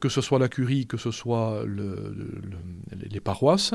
que 0.00 0.08
ce 0.10 0.20
soit 0.20 0.38
la 0.38 0.48
curie, 0.48 0.86
que 0.86 0.98
ce 0.98 1.10
soit 1.10 1.64
les 2.92 3.20
paroisses. 3.20 3.72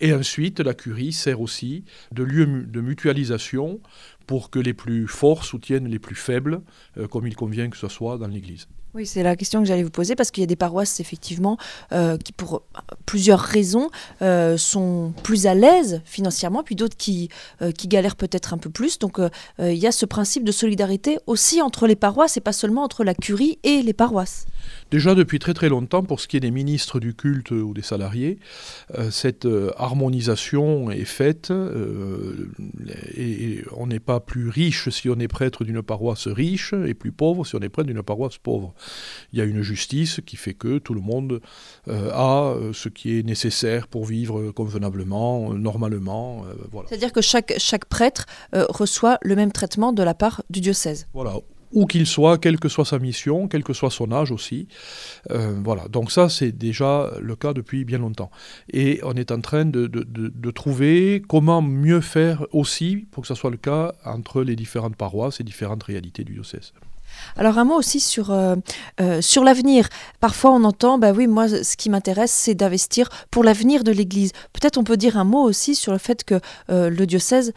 Et 0.00 0.14
ensuite, 0.14 0.60
la 0.60 0.72
curie 0.72 1.12
sert 1.12 1.40
aussi 1.40 1.84
de 2.12 2.22
lieu 2.22 2.46
de 2.46 2.80
mutualisation 2.80 3.80
pour 4.28 4.50
que 4.50 4.58
les 4.58 4.74
plus 4.74 5.08
forts 5.08 5.42
soutiennent 5.42 5.88
les 5.88 5.98
plus 5.98 6.14
faibles, 6.14 6.60
euh, 6.98 7.08
comme 7.08 7.26
il 7.26 7.34
convient 7.34 7.70
que 7.70 7.78
ce 7.78 7.88
soit 7.88 8.18
dans 8.18 8.28
l'Église. 8.28 8.68
Oui, 8.94 9.06
c'est 9.06 9.22
la 9.22 9.36
question 9.36 9.60
que 9.60 9.66
j'allais 9.66 9.82
vous 9.82 9.90
poser 9.90 10.16
parce 10.16 10.30
qu'il 10.30 10.42
y 10.42 10.44
a 10.44 10.46
des 10.46 10.56
paroisses, 10.56 11.00
effectivement, 11.00 11.56
euh, 11.92 12.18
qui, 12.18 12.32
pour 12.32 12.62
plusieurs 13.06 13.40
raisons, 13.40 13.90
euh, 14.22 14.58
sont 14.58 15.14
plus 15.22 15.46
à 15.46 15.54
l'aise 15.54 16.02
financièrement, 16.04 16.62
puis 16.62 16.74
d'autres 16.74 16.96
qui, 16.96 17.30
qui 17.76 17.88
galèrent 17.88 18.16
peut-être 18.16 18.52
un 18.52 18.58
peu 18.58 18.70
plus. 18.70 18.98
Donc, 18.98 19.18
il 19.58 19.74
y 19.74 19.86
a 19.86 19.92
ce 19.92 20.06
principe 20.06 20.44
de 20.44 20.52
solidarité 20.52 21.18
aussi 21.26 21.62
entre 21.62 21.86
les 21.86 21.96
paroisses 21.96 22.36
et 22.36 22.40
pas 22.40 22.52
seulement 22.52 22.82
entre 22.82 23.04
la 23.04 23.14
curie 23.14 23.58
et 23.62 23.82
les 23.82 23.92
paroisses. 23.92 24.46
Déjà 24.90 25.14
depuis 25.14 25.38
très 25.38 25.54
très 25.54 25.68
longtemps, 25.68 26.02
pour 26.02 26.20
ce 26.20 26.28
qui 26.28 26.36
est 26.36 26.40
des 26.40 26.50
ministres 26.50 26.98
du 26.98 27.14
culte 27.14 27.50
ou 27.50 27.74
des 27.74 27.82
salariés, 27.82 28.38
cette 29.10 29.46
harmonisation 29.76 30.90
est 30.90 31.04
faite 31.04 31.52
et 33.16 33.64
on 33.76 33.86
n'est 33.86 34.00
pas 34.00 34.20
plus 34.20 34.48
riche 34.48 34.88
si 34.88 35.10
on 35.10 35.18
est 35.18 35.28
prêtre 35.28 35.64
d'une 35.64 35.82
paroisse 35.82 36.26
riche 36.26 36.72
et 36.86 36.94
plus 36.94 37.12
pauvre 37.12 37.44
si 37.44 37.54
on 37.56 37.60
est 37.60 37.68
prêtre 37.68 37.86
d'une 37.86 38.02
paroisse 38.02 38.38
pauvre. 38.38 38.74
il 39.32 39.38
y 39.38 39.42
a 39.42 39.44
une 39.44 39.62
justice 39.62 40.20
qui 40.24 40.36
fait 40.36 40.54
que 40.54 40.78
tout 40.78 40.94
le 40.94 41.00
monde 41.00 41.40
a 41.86 42.54
ce 42.72 42.88
qui 42.88 43.18
est 43.18 43.22
nécessaire 43.22 43.88
pour 43.88 44.06
vivre 44.06 44.52
convenablement, 44.52 45.52
normalement. 45.52 46.44
voilà. 46.70 46.88
C'est-à-dire 46.88 47.12
que 47.12 47.20
chaque, 47.20 47.52
chaque 47.58 47.84
prêtre 47.84 48.26
reçoit 48.52 49.18
le 49.22 49.36
même 49.36 49.52
traitement 49.52 49.92
de 49.92 50.02
la 50.02 50.14
part 50.14 50.42
du 50.50 50.60
diocèse. 50.60 51.08
Voilà, 51.12 51.34
où 51.72 51.86
qu'il 51.86 52.06
soit, 52.06 52.38
quelle 52.38 52.58
que 52.58 52.68
soit 52.68 52.84
sa 52.84 52.98
mission, 52.98 53.48
quel 53.48 53.62
que 53.62 53.72
soit 53.72 53.90
son 53.90 54.12
âge 54.12 54.30
aussi. 54.30 54.68
Euh, 55.30 55.58
voilà, 55.62 55.88
donc 55.88 56.10
ça 56.10 56.28
c'est 56.28 56.52
déjà 56.52 57.12
le 57.20 57.36
cas 57.36 57.52
depuis 57.52 57.84
bien 57.84 57.98
longtemps. 57.98 58.30
Et 58.72 59.00
on 59.02 59.14
est 59.14 59.30
en 59.30 59.40
train 59.40 59.64
de, 59.64 59.86
de, 59.86 60.50
trouver 60.50 61.22
comment 61.28 61.62
mieux 61.62 62.00
faire 62.00 62.46
aussi 62.52 63.06
pour 63.10 63.22
que 63.22 63.28
ça 63.28 63.34
soit 63.34 63.50
le 63.50 63.56
cas 63.56 63.92
entre 64.04 64.42
les 64.42 64.56
différentes 64.56 64.96
paroisses 64.96 65.40
et 65.40 65.44
différentes 65.44 65.82
réalités 65.82 66.24
du 66.24 66.34
diocèse. 66.34 66.72
Alors 67.36 67.58
un 67.58 67.64
mot 67.64 67.74
aussi 67.74 68.00
sur, 68.00 68.30
euh, 68.30 68.56
euh, 69.00 69.20
sur 69.20 69.44
l'avenir. 69.44 69.88
Parfois 70.20 70.52
on 70.52 70.64
entend, 70.64 70.98
bah 70.98 71.12
oui, 71.12 71.26
moi 71.26 71.48
ce 71.48 71.76
qui 71.76 71.90
m'intéresse 71.90 72.32
c'est 72.32 72.54
d'investir 72.54 73.08
pour 73.30 73.44
l'avenir 73.44 73.84
de 73.84 73.92
l'Église. 73.92 74.32
Peut-être 74.52 74.78
on 74.78 74.84
peut 74.84 74.96
dire 74.96 75.16
un 75.16 75.24
mot 75.24 75.42
aussi 75.42 75.74
sur 75.74 75.92
le 75.92 75.98
fait 75.98 76.24
que 76.24 76.40
euh, 76.70 76.90
le 76.90 77.06
diocèse 77.06 77.52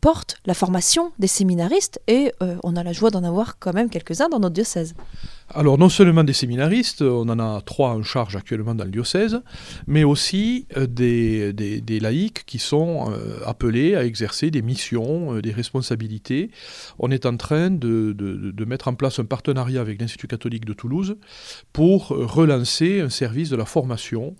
porte 0.00 0.36
la 0.46 0.54
formation 0.54 1.12
des 1.18 1.26
séminaristes 1.26 2.00
et 2.06 2.32
on 2.62 2.76
a 2.76 2.82
la 2.82 2.92
joie 2.92 3.10
d'en 3.10 3.24
avoir 3.24 3.58
quand 3.58 3.72
même 3.72 3.88
quelques-uns 3.88 4.28
dans 4.28 4.40
notre 4.40 4.54
diocèse. 4.54 4.94
Alors 5.54 5.76
non 5.76 5.90
seulement 5.90 6.24
des 6.24 6.32
séminaristes, 6.32 7.02
on 7.02 7.28
en 7.28 7.38
a 7.38 7.60
trois 7.60 7.90
en 7.90 8.02
charge 8.02 8.36
actuellement 8.36 8.74
dans 8.74 8.84
le 8.84 8.90
diocèse, 8.90 9.42
mais 9.86 10.02
aussi 10.02 10.66
euh, 10.78 10.86
des, 10.86 12.00
laïcs 12.00 12.44
qui 12.46 12.58
sont 12.58 13.10
euh, 13.10 13.38
appelés 13.44 13.94
à 13.94 14.04
exercer 14.04 14.50
des 14.50 14.62
missions, 14.62 15.34
euh, 15.34 15.42
des 15.42 15.52
responsabilités. 15.52 16.50
On 16.98 17.10
est 17.10 17.26
en 17.26 17.36
train 17.36 17.70
de, 17.70 18.14
mettre 18.66 18.88
en 18.88 18.94
place 18.94 19.18
un 19.18 19.26
partenariat 19.26 19.82
avec 19.82 20.00
l'Institut 20.00 20.26
catholique 20.26 20.64
de 20.64 20.72
Toulouse 20.72 21.16
pour 21.74 22.08
relancer 22.08 23.00
un 23.00 23.10
service 23.10 23.50
de 23.50 23.56
la 23.56 23.66
formation, 23.66 24.34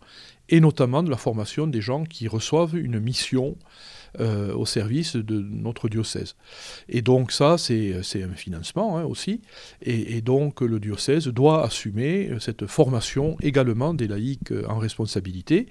et 0.48 0.60
notamment 0.60 1.02
de 1.02 1.10
la 1.10 1.18
formation 1.18 1.66
des 1.66 1.82
gens 1.82 2.04
qui 2.04 2.26
reçoivent 2.26 2.76
une 2.76 3.00
mission 3.00 3.56
euh, 4.20 4.54
au 4.54 4.66
service 4.66 5.16
de 5.16 5.40
notre 5.40 5.88
diocèse. 5.88 6.36
Et 6.88 7.02
donc 7.02 7.32
ça, 7.32 7.56
c'est 7.58 8.22
un 8.22 8.34
financement 8.34 8.98
hein, 8.98 9.04
aussi. 9.04 9.40
Et, 9.80 10.20
donc 10.20 10.60
le 10.60 10.78
diocèse 10.78 11.28
doit 11.28 11.64
assumer 11.64 12.30
cette 12.38 12.66
formation 12.66 13.36
également 13.40 13.94
des 13.94 14.06
laïcs 14.06 14.52
en 14.68 14.78
responsabilité. 14.78 15.66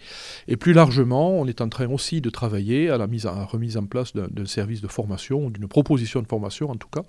Et 0.47 0.57
plus 0.57 0.73
largement, 0.73 1.39
on 1.39 1.45
est 1.45 1.61
en 1.61 1.69
train 1.69 1.87
aussi 1.87 2.21
de 2.21 2.29
travailler 2.29 2.89
à 2.89 2.97
la, 2.97 3.07
mise 3.07 3.25
à 3.25 3.33
la 3.35 3.45
remise 3.45 3.77
en 3.77 3.85
place 3.85 4.13
d'un 4.13 4.45
service 4.45 4.81
de 4.81 4.87
formation, 4.87 5.45
ou 5.45 5.49
d'une 5.49 5.67
proposition 5.67 6.21
de 6.21 6.27
formation 6.27 6.69
en 6.69 6.75
tout 6.75 6.89
cas, 6.89 7.03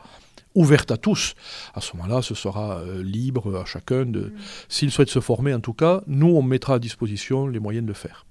ouverte 0.55 0.91
à 0.91 0.97
tous. 0.97 1.35
À 1.75 1.81
ce 1.81 1.97
moment-là, 1.97 2.23
ce 2.23 2.35
sera 2.35 2.79
euh, 2.79 3.03
libre 3.03 3.57
à 3.57 3.65
chacun 3.65 4.05
de, 4.05 4.21
mm. 4.21 4.33
s'il 4.69 4.91
souhaite 4.91 5.11
se 5.11 5.21
former 5.21 5.55
en 5.55 5.61
tout 5.61 5.75
cas, 5.75 6.03
nous 6.07 6.29
on 6.29 6.43
mettra 6.43 6.75
à 6.75 6.79
disposition 6.79 7.47
les 7.47 7.61
moyens 7.61 7.85
de 7.85 7.89
le 7.89 7.95
faire. 7.95 8.27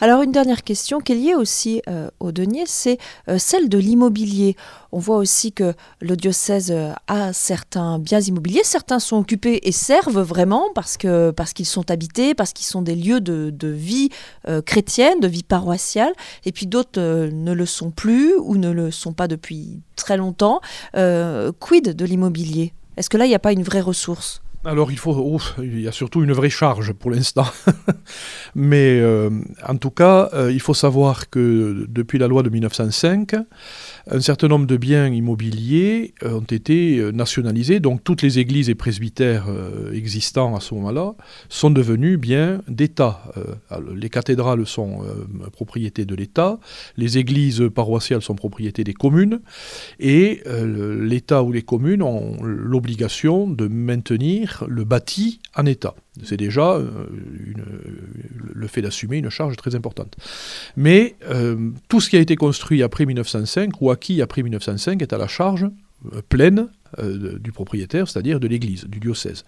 Alors 0.00 0.22
une 0.22 0.32
dernière 0.32 0.62
question 0.62 1.00
qui 1.00 1.12
est 1.12 1.16
liée 1.16 1.34
aussi 1.34 1.82
euh, 1.88 2.08
au 2.20 2.32
denier, 2.32 2.64
c'est 2.66 2.98
euh, 3.28 3.38
celle 3.38 3.68
de 3.68 3.78
l'immobilier. 3.78 4.56
On 4.92 4.98
voit 4.98 5.16
aussi 5.16 5.52
que 5.52 5.74
le 6.00 6.16
diocèse 6.16 6.70
euh, 6.70 6.92
a 7.08 7.32
certains 7.32 7.98
biens 7.98 8.20
immobiliers, 8.20 8.62
certains 8.64 8.98
sont 8.98 9.16
occupés 9.16 9.60
et 9.64 9.72
servent 9.72 10.20
vraiment 10.20 10.68
parce 10.74 10.96
que 10.96 11.30
parce 11.30 11.52
qu'ils 11.52 11.66
sont 11.66 11.90
habités, 11.90 12.34
parce 12.34 12.52
qu'ils 12.52 12.66
sont 12.66 12.82
des 12.82 12.94
lieux 12.94 13.20
de, 13.20 13.50
de 13.50 13.68
vie 13.68 14.10
chrétienne, 14.64 15.20
de 15.20 15.28
vie 15.28 15.42
paroissiale, 15.42 16.12
et 16.44 16.52
puis 16.52 16.66
d'autres 16.66 17.00
ne 17.00 17.52
le 17.52 17.66
sont 17.66 17.90
plus 17.90 18.34
ou 18.36 18.56
ne 18.56 18.70
le 18.70 18.90
sont 18.90 19.12
pas 19.12 19.28
depuis 19.28 19.80
très 19.96 20.16
longtemps. 20.16 20.60
quid 20.92 21.94
de 21.94 22.04
l'immobilier? 22.04 22.72
Est-ce 22.96 23.10
que 23.10 23.16
là 23.16 23.26
il 23.26 23.28
n'y 23.28 23.34
a 23.34 23.40
pas 23.40 23.52
une 23.52 23.62
vraie 23.62 23.80
ressource? 23.80 24.40
Alors 24.68 24.92
il 24.92 24.98
faut, 24.98 25.40
il 25.62 25.80
y 25.80 25.88
a 25.88 25.92
surtout 25.92 26.22
une 26.22 26.32
vraie 26.32 26.50
charge 26.50 26.92
pour 26.92 27.10
l'instant. 27.10 27.46
Mais 28.54 29.00
euh, 29.00 29.30
en 29.66 29.76
tout 29.76 29.90
cas, 29.90 30.28
euh, 30.34 30.52
il 30.52 30.60
faut 30.60 30.74
savoir 30.74 31.30
que 31.30 31.86
depuis 31.88 32.18
la 32.18 32.28
loi 32.28 32.42
de 32.42 32.50
1905, 32.50 33.34
un 34.10 34.20
certain 34.20 34.48
nombre 34.48 34.66
de 34.66 34.76
biens 34.76 35.08
immobiliers 35.08 36.14
euh, 36.22 36.38
ont 36.38 36.40
été 36.40 37.00
nationalisés. 37.12 37.80
Donc 37.80 38.02
toutes 38.04 38.22
les 38.22 38.38
églises 38.38 38.68
et 38.70 38.74
presbytères 38.74 39.46
existants 39.92 40.56
à 40.56 40.60
ce 40.60 40.74
moment-là 40.74 41.14
sont 41.48 41.70
devenus 41.70 42.18
biens 42.18 42.62
d'État. 42.68 43.22
les 43.94 44.10
cathédrales 44.10 44.66
sont 44.66 45.02
propriété 45.52 46.04
de 46.04 46.14
l'État, 46.14 46.58
les 46.96 47.18
églises 47.18 47.64
paroissiales 47.74 48.22
sont 48.22 48.34
propriété 48.34 48.84
des 48.84 48.94
communes, 48.94 49.40
et 49.98 50.42
l'État 50.46 51.42
ou 51.42 51.52
les 51.52 51.62
communes 51.62 52.02
ont 52.02 52.36
l'obligation 52.42 53.48
de 53.48 53.68
maintenir 53.68 54.64
le 54.68 54.84
bâti 54.84 55.40
en 55.56 55.66
état. 55.66 55.94
C'est 56.24 56.36
déjà 56.36 56.74
euh, 56.74 57.06
le 58.54 58.66
fait 58.66 58.82
d'assumer 58.82 59.18
une 59.18 59.30
charge 59.30 59.56
très 59.56 59.74
importante. 59.74 60.16
Mais 60.76 61.16
euh, 61.28 61.70
tout 61.88 62.00
ce 62.00 62.10
qui 62.10 62.16
a 62.16 62.20
été 62.20 62.36
construit 62.36 62.82
après 62.82 63.06
1905 63.06 63.80
ou 63.80 63.90
acquis 63.90 64.22
après 64.22 64.42
1905 64.42 65.00
est 65.02 65.12
à 65.12 65.18
la 65.18 65.28
charge 65.28 65.68
euh, 66.12 66.22
pleine 66.28 66.68
du 67.40 67.52
propriétaire, 67.52 68.08
c'est-à-dire 68.08 68.40
de 68.40 68.48
l'Église, 68.48 68.86
du 68.86 68.98
diocèse. 68.98 69.44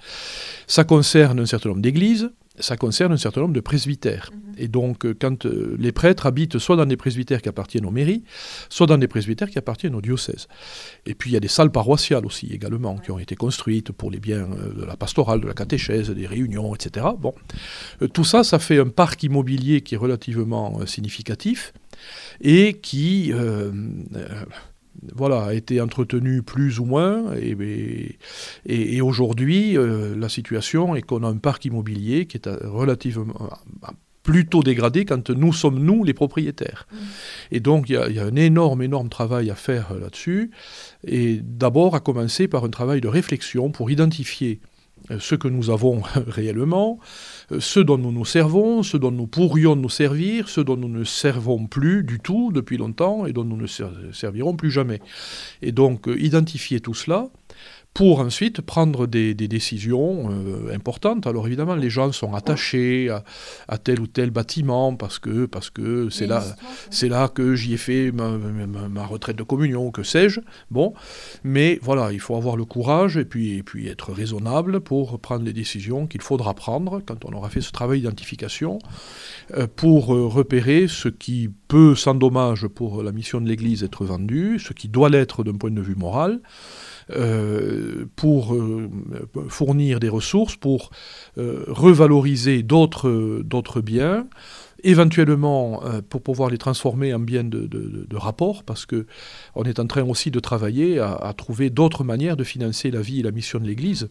Ça 0.66 0.84
concerne 0.84 1.40
un 1.40 1.46
certain 1.46 1.70
nombre 1.70 1.80
d'églises, 1.80 2.30
ça 2.58 2.76
concerne 2.76 3.12
un 3.12 3.16
certain 3.16 3.42
nombre 3.42 3.54
de 3.54 3.60
presbytères. 3.60 4.30
Mhm. 4.32 4.54
Et 4.58 4.68
donc, 4.68 5.06
euh, 5.06 5.14
quand 5.18 5.46
euh, 5.46 5.76
les 5.78 5.92
prêtres 5.92 6.26
habitent 6.26 6.58
soit 6.58 6.76
dans 6.76 6.86
des 6.86 6.96
presbytères 6.96 7.40
qui 7.40 7.48
appartiennent 7.48 7.86
aux 7.86 7.90
mairies, 7.90 8.24
soit 8.68 8.86
dans 8.86 8.98
des 8.98 9.08
presbytères 9.08 9.48
qui 9.48 9.58
appartiennent 9.58 9.94
aux 9.94 10.00
diocèses. 10.00 10.48
Et 11.06 11.14
puis, 11.14 11.30
il 11.30 11.34
y 11.34 11.36
a 11.36 11.40
des 11.40 11.48
salles 11.48 11.70
paroissiales 11.70 12.26
aussi, 12.26 12.48
également, 12.52 12.98
qui 12.98 13.10
ont 13.10 13.18
été 13.18 13.36
construites 13.36 13.92
pour 13.92 14.10
les 14.10 14.20
biens 14.20 14.48
euh, 14.50 14.74
de 14.74 14.84
la 14.84 14.96
pastorale, 14.96 15.40
de 15.40 15.46
la 15.46 15.54
catéchèse, 15.54 16.10
des 16.10 16.26
réunions, 16.26 16.74
etc. 16.74 17.06
Bon. 17.18 17.34
tout 18.12 18.24
ça, 18.24 18.44
ça 18.44 18.58
fait 18.58 18.78
un 18.78 18.88
parc 18.88 19.22
immobilier 19.22 19.80
qui 19.80 19.94
est 19.94 19.98
relativement 19.98 20.84
significatif 20.86 21.72
et 22.40 22.74
qui 22.74 23.32
voilà, 25.14 25.44
a 25.44 25.54
été 25.54 25.80
entretenu 25.80 26.42
plus 26.42 26.78
ou 26.78 26.84
moins. 26.84 27.34
Et, 27.36 28.16
et, 28.66 29.00
aujourd'hui, 29.00 29.76
euh, 29.76 30.14
la 30.16 30.28
situation 30.28 30.94
est 30.94 31.02
qu'on 31.02 31.22
a 31.22 31.28
un 31.28 31.36
parc 31.36 31.64
immobilier 31.64 32.26
qui 32.26 32.36
est 32.36 32.46
euh, 32.46 32.58
relativement 32.64 33.34
euh, 33.40 33.86
plutôt 34.22 34.62
dégradé 34.62 35.04
quand 35.04 35.30
nous 35.30 35.52
sommes, 35.52 35.78
nous, 35.78 36.04
les 36.04 36.12
propriétaires. 36.12 36.86
Mmh. 36.92 36.96
Et 37.52 37.60
donc, 37.60 37.88
il 37.88 37.92
y, 37.92 38.14
y, 38.14 38.18
a 38.18 38.24
un 38.24 38.36
énorme, 38.36 38.82
énorme 38.82 39.08
travail 39.08 39.50
à 39.50 39.54
faire 39.54 39.94
là-dessus. 39.94 40.50
Et 41.06 41.40
d'abord, 41.42 41.94
à 41.94 42.00
commencer 42.00 42.46
par 42.46 42.64
un 42.64 42.70
travail 42.70 43.00
de 43.00 43.08
réflexion 43.08 43.70
pour 43.70 43.90
identifier 43.90 44.60
ce 45.18 45.34
que 45.34 45.48
nous 45.48 45.70
avons 45.70 46.02
réellement, 46.26 46.98
ce 47.58 47.80
dont 47.80 47.98
nous 47.98 48.12
nous 48.12 48.24
servons, 48.24 48.82
ce 48.82 48.96
dont 48.96 49.10
nous 49.10 49.26
pourrions 49.26 49.76
nous 49.76 49.88
servir, 49.88 50.48
ce 50.48 50.60
dont 50.60 50.76
nous 50.76 50.88
ne 50.88 51.04
servons 51.04 51.66
plus 51.66 52.04
du 52.04 52.20
tout 52.20 52.52
depuis 52.52 52.76
longtemps 52.76 53.26
et 53.26 53.32
dont 53.32 53.44
nous 53.44 53.56
ne 53.56 53.66
servirons 54.12 54.56
plus 54.56 54.70
jamais. 54.70 55.00
Et 55.62 55.72
donc 55.72 56.08
euh, 56.08 56.18
identifier 56.20 56.80
tout 56.80 56.94
cela 56.94 57.28
pour 57.94 58.20
ensuite 58.20 58.60
prendre 58.60 59.06
des, 59.06 59.34
décisions 59.34 60.30
euh, 60.30 60.74
importantes. 60.74 61.26
Alors 61.26 61.46
évidemment, 61.46 61.74
les 61.74 61.90
gens 61.90 62.12
sont 62.12 62.34
attachés 62.34 63.10
à, 63.68 63.78
tel 63.78 64.00
ou 64.00 64.06
tel 64.06 64.30
bâtiment 64.30 64.94
parce 64.94 65.18
que 65.18 65.46
parce 65.46 65.70
que 65.70 66.08
c'est 66.08 66.26
là 66.26 66.42
c'est 66.90 67.08
là 67.08 67.28
que 67.28 67.54
j'y 67.54 67.74
ai 67.74 67.76
fait 67.76 68.12
ma, 68.12 69.06
retraite 69.06 69.36
de 69.36 69.42
communion, 69.42 69.90
que 69.90 70.02
sais-je. 70.02 70.40
Bon, 70.70 70.94
mais 71.42 71.78
voilà, 71.82 72.12
il 72.12 72.20
faut 72.20 72.36
avoir 72.36 72.56
le 72.56 72.64
courage 72.64 73.16
et 73.16 73.24
puis 73.24 73.54
et 73.54 73.62
puis 73.62 73.88
être 73.88 74.12
raisonnable 74.12 74.80
pour 74.80 75.18
prendre 75.18 75.44
les 75.44 75.52
décisions 75.52 76.06
qu'il 76.06 76.22
faudra 76.22 76.54
prendre 76.54 77.02
quand 77.04 77.24
on 77.24 77.32
aura 77.32 77.50
fait 77.50 77.60
ce 77.60 77.72
travail 77.72 78.00
d'identification 78.00 78.78
euh, 79.56 79.66
pour 79.74 80.14
euh, 80.14 80.26
repérer 80.26 80.86
ce 80.88 81.08
qui 81.08 81.50
peut, 81.68 81.94
sans 81.94 82.14
dommage 82.14 82.68
pour 82.68 83.02
la 83.02 83.12
mission 83.12 83.40
de 83.40 83.48
l'Église, 83.48 83.82
être 83.82 84.04
vendu, 84.04 84.58
ce 84.58 84.72
qui 84.72 84.88
doit 84.88 85.08
l'être 85.08 85.42
d'un 85.44 85.54
point 85.54 85.70
de 85.70 85.80
vue 85.80 85.96
moral. 85.96 86.40
Euh, 87.16 88.04
pour 88.16 88.54
euh, 88.54 88.88
fournir 89.48 90.00
des 90.00 90.08
ressources, 90.08 90.56
pour 90.56 90.90
euh, 91.38 91.64
revaloriser 91.68 92.62
d'autres 92.62 93.80
biens, 93.80 94.26
éventuellement 94.82 95.82
pour 96.08 96.22
pouvoir 96.22 96.50
les 96.50 96.58
transformer 96.58 97.12
en 97.12 97.18
biens 97.18 97.44
de, 97.44 98.16
rapport, 98.16 98.62
parce 98.64 98.86
que 98.86 99.06
on 99.54 99.64
est 99.64 99.78
en 99.78 99.86
train 99.86 100.02
aussi 100.04 100.30
de 100.30 100.40
travailler 100.40 100.98
à 100.98 101.32
trouver 101.36 101.68
d'autres 101.68 102.04
manières 102.04 102.36
de 102.36 102.44
financer 102.44 102.90
la 102.90 103.00
vie 103.00 103.20
et 103.20 103.22
la 103.22 103.30
mission 103.30 103.58
de 103.58 103.66
l'Église 103.66 104.08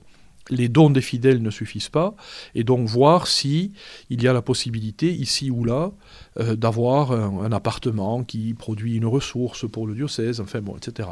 les 0.49 0.69
dons 0.69 0.89
des 0.89 1.01
fidèles 1.01 1.41
ne 1.41 1.49
suffisent 1.49 1.89
pas, 1.89 2.15
et 2.55 2.63
donc 2.63 2.87
voir 2.87 3.27
si 3.27 3.71
il 4.09 4.23
y 4.23 4.27
a 4.27 4.33
la 4.33 4.41
possibilité, 4.41 5.11
ici 5.13 5.51
ou 5.51 5.63
là, 5.63 5.91
euh, 6.39 6.55
d'avoir 6.55 7.11
un, 7.11 7.51
appartement 7.51 8.23
qui 8.23 8.53
produit 8.53 8.95
une 8.95 9.05
ressource 9.05 9.67
pour 9.69 9.87
le 9.87 9.95
diocèse, 9.95 10.39
enfin 10.39 10.61
bon, 10.61 10.77
etc. 10.77 11.09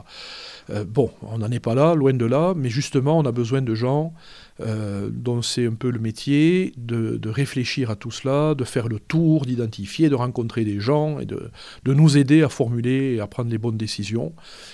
Euh, 0.70 0.86
bon, 0.86 1.10
on 1.24 1.40
n'en 1.40 1.50
est 1.52 1.60
pas 1.60 1.74
là, 1.74 1.96
loin 1.96 2.14
de 2.14 2.26
là, 2.26 2.54
mais 2.56 2.70
justement, 2.70 3.18
on 3.18 3.26
a 3.26 3.32
besoin 3.32 3.62
de 3.62 3.74
gens 3.74 4.14
euh, 4.60 5.10
dont 5.12 5.42
c'est 5.42 5.66
un 5.66 5.74
peu 5.74 5.90
le 5.90 6.00
métier 6.00 6.74
de, 6.78 7.20
réfléchir 7.28 7.92
à 7.92 7.96
tout 7.96 8.12
cela, 8.12 8.56
de 8.56 8.64
faire 8.64 8.88
le 8.88 9.00
tour, 9.00 9.46
d'identifier, 9.46 10.10
de 10.10 10.16
rencontrer 10.16 10.64
des 10.64 10.80
gens 10.80 11.20
et 11.20 11.26
de, 11.26 11.50
nous 11.86 12.18
aider 12.18 12.44
à 12.44 12.50
formuler 12.50 13.16
et 13.16 13.20
à 13.20 13.28
prendre 13.28 13.50
les 13.50 13.58
bonnes 13.58 13.78
décisions. 13.78 14.34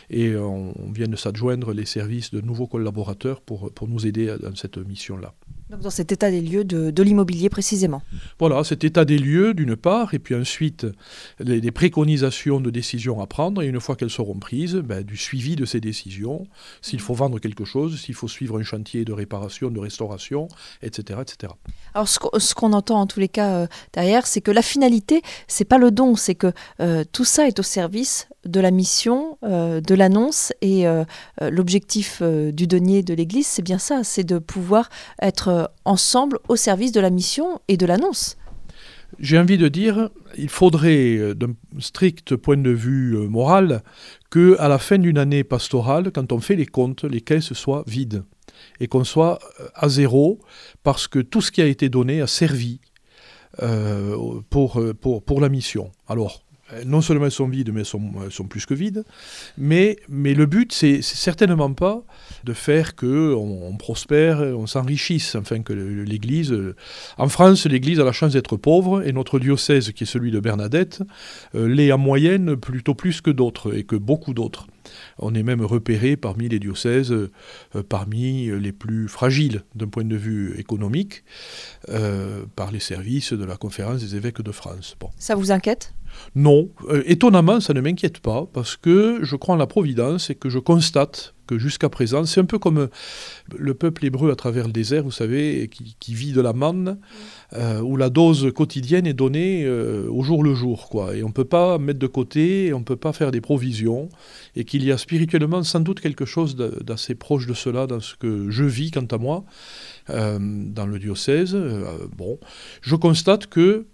Et 0.10 0.36
on, 0.36 0.74
vient 0.94 1.08
de 1.08 1.16
s'adjoindre 1.16 1.74
les 1.74 1.86
services 1.86 2.32
de 2.32 2.42
nouveaux 2.42 2.68
collaborateurs 2.68 3.42
pour, 3.42 3.72
pour 3.72 3.88
nous 3.88 4.06
aider 4.06 4.36
dans 4.54 4.60
cette 4.60 4.78
mission-là 4.78 5.34
dans 5.78 5.90
cet 5.90 6.12
état 6.12 6.30
des 6.30 6.42
lieux 6.42 6.64
de, 6.64 7.04
l'immobilier 7.04 7.50
précisément. 7.50 8.02
Voilà, 8.40 8.64
cet 8.64 8.84
état 8.84 9.06
des 9.06 9.18
lieux 9.18 9.54
d'une 9.54 9.76
part, 9.76 10.14
et 10.14 10.20
puis 10.20 10.36
ensuite 10.36 10.86
les, 11.40 11.72
préconisations 11.72 12.62
de 12.62 12.70
décisions 12.70 13.22
à 13.22 13.28
prendre, 13.28 13.62
et 13.62 13.68
une 13.68 13.80
fois 13.80 13.96
qu'elles 13.96 14.10
seront 14.10 14.38
prises, 14.38 14.76
ben, 14.76 15.04
du 15.04 15.18
suivi 15.18 15.56
de 15.56 15.66
ces 15.66 15.80
décisions, 15.80 16.48
s'il 16.82 17.00
faut 17.00 17.14
vendre 17.14 17.40
quelque 17.40 17.66
chose, 17.66 18.00
s'il 18.00 18.16
faut 18.16 18.28
suivre 18.28 18.60
un 18.60 18.64
chantier 18.64 19.06
de 19.06 19.14
réparation, 19.14 19.72
de 19.72 19.80
restauration, 19.80 20.48
etc. 20.82 21.20
etc. 21.22 21.54
Alors 21.94 22.08
ce 22.08 22.54
qu'on 22.54 22.74
entend 22.74 23.02
en 23.02 23.08
tous 23.08 23.20
les 23.20 23.30
cas 23.30 23.56
euh, 23.56 23.68
derrière, 23.94 24.28
c'est 24.28 24.42
que 24.42 24.52
la 24.52 24.62
finalité, 24.62 25.22
c'est 25.48 25.66
pas 25.66 25.78
le 25.78 25.92
don, 25.92 26.16
c'est 26.16 26.36
que 26.36 26.54
euh, 26.80 27.04
tout 27.12 27.26
ça 27.26 27.48
est 27.48 27.60
au 27.60 27.64
service 27.64 28.28
de 28.46 28.60
la 28.60 28.72
mission, 28.72 29.38
euh, 29.44 29.82
de 29.82 29.96
l'annonce, 29.96 30.52
et 30.62 30.86
l'objectif 31.42 32.22
du 32.22 32.68
denier 32.68 33.04
de 33.04 33.14
l'Église, 33.14 33.48
c'est 33.48 33.62
bien 33.62 33.78
ça, 33.78 34.04
c'est 34.04 34.24
de 34.24 34.40
pouvoir 34.40 34.90
être 35.22 35.72
ensemble 35.86 36.40
au 36.48 36.56
service 36.56 36.92
de 36.92 37.00
la 37.00 37.10
mission 37.10 37.60
et 37.68 37.78
de 37.78 37.86
l'annonce. 37.86 38.38
J'ai 39.20 39.38
envie 39.38 39.58
de 39.58 39.68
dire, 39.68 40.10
il 40.38 40.50
faudrait, 40.50 41.18
euh, 41.18 41.36
d'un 41.36 41.54
strict 41.80 42.36
point 42.36 42.58
de 42.58 42.72
vue 42.72 43.16
euh, 43.16 43.28
moral, 43.28 43.84
que 44.30 44.58
à 44.60 44.68
la 44.68 44.80
fin 44.80 44.98
d'une 44.98 45.18
année 45.18 45.44
pastorale, 45.44 46.12
quand 46.12 46.32
on 46.32 46.40
fait 46.40 46.56
les 46.56 46.66
comptes, 46.66 47.04
les 47.04 47.22
caisses 47.22 47.54
soient 47.54 47.84
vides 47.86 48.24
et 48.80 48.88
qu'on 48.88 49.04
soit 49.04 49.40
euh, 49.60 49.68
à 49.76 49.90
zéro 49.90 50.40
parce 50.84 51.08
que 51.08 51.20
tout 51.20 51.42
ce 51.42 51.52
qui 51.52 51.62
a 51.62 51.66
été 51.66 51.90
donné 51.90 52.22
a 52.22 52.28
servi 52.28 52.80
pour, 54.50 54.84
pour, 55.00 55.24
pour 55.24 55.40
la 55.40 55.48
mission. 55.48 55.92
Alors, 56.08 56.42
euh, 56.53 56.53
non 56.86 57.02
seulement 57.02 57.26
elles 57.26 57.32
sont 57.32 57.48
vides, 57.48 57.72
mais 57.74 57.82
elles 57.82 58.32
sont, 58.32 58.46
plus 58.46 58.66
que 58.66 58.74
vides. 58.74 59.04
Mais, 59.58 59.98
le 60.10 60.46
but, 60.46 60.72
c'est 60.72 61.02
certainement 61.02 61.74
pas 61.74 62.04
de 62.44 62.54
faire 62.54 62.96
que 62.96 63.34
on, 63.34 63.76
prospère, 63.76 64.40
on 64.40 64.68
s'enrichisse, 64.68 65.36
enfin 65.36 65.62
que 65.62 65.74
l'Église... 65.74 66.52
Euh, 66.52 66.76
en 67.18 67.28
France, 67.28 67.66
l'Église 67.66 68.00
a 68.00 68.04
la 68.04 68.12
chance 68.12 68.34
d'être 68.34 68.58
pauvre, 68.58 69.06
et 69.06 69.12
notre 69.12 69.40
diocèse, 69.40 69.92
qui 69.92 70.04
est 70.04 70.08
celui 70.08 70.32
de 70.32 70.40
Bernadette, 70.40 71.02
euh, 71.56 71.68
l'est 71.68 71.92
en 71.92 71.98
moyenne 71.98 72.56
plutôt 72.56 72.96
plus 72.96 73.22
que 73.22 73.32
d'autres, 73.32 73.76
et 73.76 73.84
que 73.84 73.96
beaucoup 73.96 74.34
d'autres. 74.34 74.68
On 75.18 75.34
est 75.34 75.44
même 75.44 75.64
repéré 75.64 76.18
parmi 76.18 76.50
les 76.50 76.60
diocèses, 76.60 77.14
parmi 77.88 78.48
les 78.48 78.74
plus 78.74 79.08
fragiles 79.08 79.64
d'un 79.76 79.88
point 79.88 80.04
de 80.04 80.18
vue 80.18 80.60
économique, 80.60 81.24
par 82.56 82.72
les 82.72 82.82
services 82.82 83.32
de 83.32 83.46
la 83.46 83.56
conférence 83.56 84.02
des 84.02 84.18
évêques 84.18 84.42
de 84.42 84.52
France. 84.52 84.98
Ça 85.18 85.36
vous 85.36 85.52
inquiète? 85.52 85.94
Non, 86.36 86.70
euh, 86.90 87.04
étonnamment, 87.06 87.60
ça 87.60 87.74
ne 87.74 87.82
m'inquiète 87.82 88.20
pas, 88.20 88.48
parce 88.52 88.76
que 88.76 89.20
je 89.22 89.36
crois 89.36 89.56
en 89.56 89.58
la 89.58 89.68
providence 89.68 90.30
et 90.30 90.36
que 90.36 90.50
je 90.50 90.60
constate 90.60 91.36
que 91.46 91.60
jusqu'à 91.60 91.90
présent, 91.90 92.26
c'est 92.26 92.40
un 92.40 92.46
peu 92.46 92.58
comme 92.58 92.88
le 93.56 93.74
peuple 93.74 94.06
hébreu 94.06 94.32
à 94.32 94.36
travers 94.36 94.66
le 94.66 94.72
désert, 94.72 95.04
vous 95.04 95.12
savez, 95.12 95.70
qui, 96.00 96.14
vit 96.14 96.32
de 96.32 96.40
la 96.40 96.54
manne, 96.54 96.98
euh, 97.54 97.82
où 97.82 97.98
la 97.98 98.10
dose 98.10 98.52
quotidienne 98.56 99.06
est 99.06 99.14
donnée 99.14 99.66
euh, 99.66 100.08
au 100.10 100.24
jour 100.24 100.42
le 100.42 100.56
jour, 100.56 100.88
quoi. 100.90 101.16
Et 101.16 101.24
on 101.24 101.28
ne 101.28 101.34
peut 101.34 101.46
pas 101.46 101.78
mettre 101.78 102.00
de 102.00 102.08
côté, 102.08 102.74
on 102.74 102.80
ne 102.80 102.86
peut 102.86 102.96
pas 102.96 103.12
faire 103.12 103.32
des 103.32 103.42
provisions, 103.42 104.08
et 104.56 104.64
qu'il 104.64 104.86
y 104.86 104.92
a 104.92 104.98
spirituellement 104.98 105.64
sans 105.64 105.82
doute 105.82 106.00
quelque 106.00 106.26
chose 106.26 106.56
d'assez 106.56 107.14
proche 107.14 107.46
de 107.46 107.54
cela 107.54 107.88
dans 107.88 108.00
ce 108.00 108.16
que 108.16 108.50
je 108.50 108.64
vis, 108.64 108.92
quant 108.92 109.06
à 109.12 109.18
moi, 109.18 109.44
dans 110.08 110.86
le 110.86 110.98
diocèse. 110.98 111.58
bon, 112.16 112.40
je 112.82 112.96
constate 112.96 113.48
que 113.48 113.86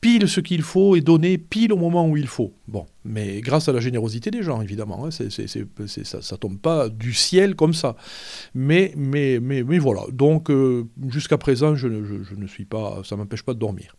pile 0.00 0.28
ce 0.28 0.40
qu'il 0.40 0.62
faut 0.62 0.96
et 0.96 1.00
donner 1.00 1.38
pile 1.38 1.72
au 1.72 1.76
moment 1.76 2.08
où 2.08 2.16
il 2.16 2.26
faut. 2.26 2.52
Bon, 2.68 2.86
mais 3.04 3.40
grâce 3.40 3.68
à 3.68 3.72
la 3.72 3.80
générosité 3.80 4.30
des 4.30 4.42
gens, 4.42 4.62
évidemment. 4.62 5.06
Hein, 5.06 5.10
ça, 5.10 5.24
ne 5.24 6.36
tombe 6.36 6.58
pas 6.58 6.88
du 6.88 7.12
ciel 7.12 7.54
comme 7.54 7.74
ça. 7.74 7.96
Mais, 8.54 8.92
mais, 8.96 9.38
mais, 9.40 9.62
mais 9.62 9.78
voilà. 9.78 10.02
Donc, 10.12 10.50
euh, 10.50 10.86
jusqu'à 11.08 11.38
présent, 11.38 11.74
je, 11.74 11.88
ne 11.88 12.46
suis 12.46 12.64
pas, 12.64 13.02
ça 13.04 13.16
m'empêche 13.16 13.42
pas 13.42 13.54
de 13.54 13.58
dormir. 13.58 13.94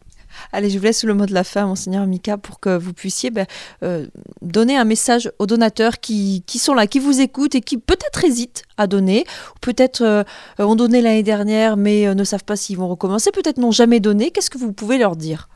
Allez, 0.53 0.70
je 0.70 0.79
vous 0.79 0.86
laisse 0.86 1.03
le 1.03 1.13
mot 1.13 1.25
de 1.25 1.34
la 1.34 1.43
fin, 1.43 1.67
monseigneur 1.67 2.08
Mika, 2.08 2.38
pour 2.38 2.62
que 2.62 2.77
vous 2.77 2.93
puissiez 2.93 3.31
ben, 3.31 3.46
euh, 3.84 4.08
donner 4.41 4.77
un 4.77 4.85
message 4.85 5.29
aux 5.40 5.46
donateurs 5.46 6.00
qui, 6.00 6.42
qui, 6.48 6.57
sont 6.57 6.74
là, 6.74 6.87
qui 6.87 7.00
vous 7.00 7.20
écoutent 7.20 7.53
et 7.53 7.59
qui 7.59 7.77
peut-être 7.77 8.24
hésitent 8.24 8.64
à 8.77 8.87
donner, 8.87 9.25
ou 9.55 9.59
peut-être 9.59 10.01
euh, 10.01 10.24
ont 10.57 10.75
donné 10.75 11.01
l'année 11.01 11.24
dernière 11.24 11.75
mais 11.75 12.16
ne 12.16 12.24
savent 12.24 12.46
pas 12.46 12.55
s'ils 12.55 12.77
vont 12.77 12.87
recommencer, 12.87 13.31
peut-être 13.31 13.57
n'ont 13.57 13.72
jamais 13.72 14.00
donné. 14.00 14.31
Qu'est-ce 14.31 14.50
que 14.50 14.57
vous 14.57 14.72
pouvez 14.72 14.98
leur 14.98 15.18
dire? 15.18 15.50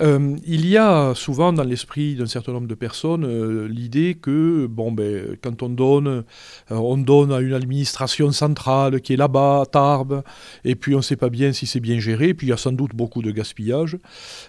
Euh, 0.00 0.36
il 0.46 0.66
y 0.66 0.76
a 0.76 1.14
souvent 1.14 1.52
dans 1.52 1.64
l'esprit 1.64 2.14
d'un 2.14 2.26
certain 2.26 2.52
nombre 2.52 2.68
de 2.68 2.74
personnes 2.74 3.24
euh, 3.24 3.68
l'idée 3.68 4.16
que 4.20 4.66
bon, 4.66 4.92
ben, 4.92 5.36
quand 5.42 5.62
on 5.62 5.68
donne, 5.68 6.06
euh, 6.08 6.22
on 6.70 6.96
donne 6.96 7.32
à 7.32 7.40
une 7.40 7.54
administration 7.54 8.30
centrale 8.30 9.00
qui 9.00 9.14
est 9.14 9.16
là-bas, 9.16 9.62
à 9.62 9.66
Tarbes, 9.66 10.22
et 10.64 10.74
puis 10.74 10.94
on 10.94 10.98
ne 10.98 11.02
sait 11.02 11.16
pas 11.16 11.28
bien 11.28 11.52
si 11.52 11.66
c'est 11.66 11.80
bien 11.80 11.98
géré, 11.98 12.34
puis 12.34 12.46
il 12.46 12.50
y 12.50 12.52
a 12.52 12.56
sans 12.56 12.72
doute 12.72 12.94
beaucoup 12.94 13.22
de 13.22 13.30
gaspillage. 13.30 13.98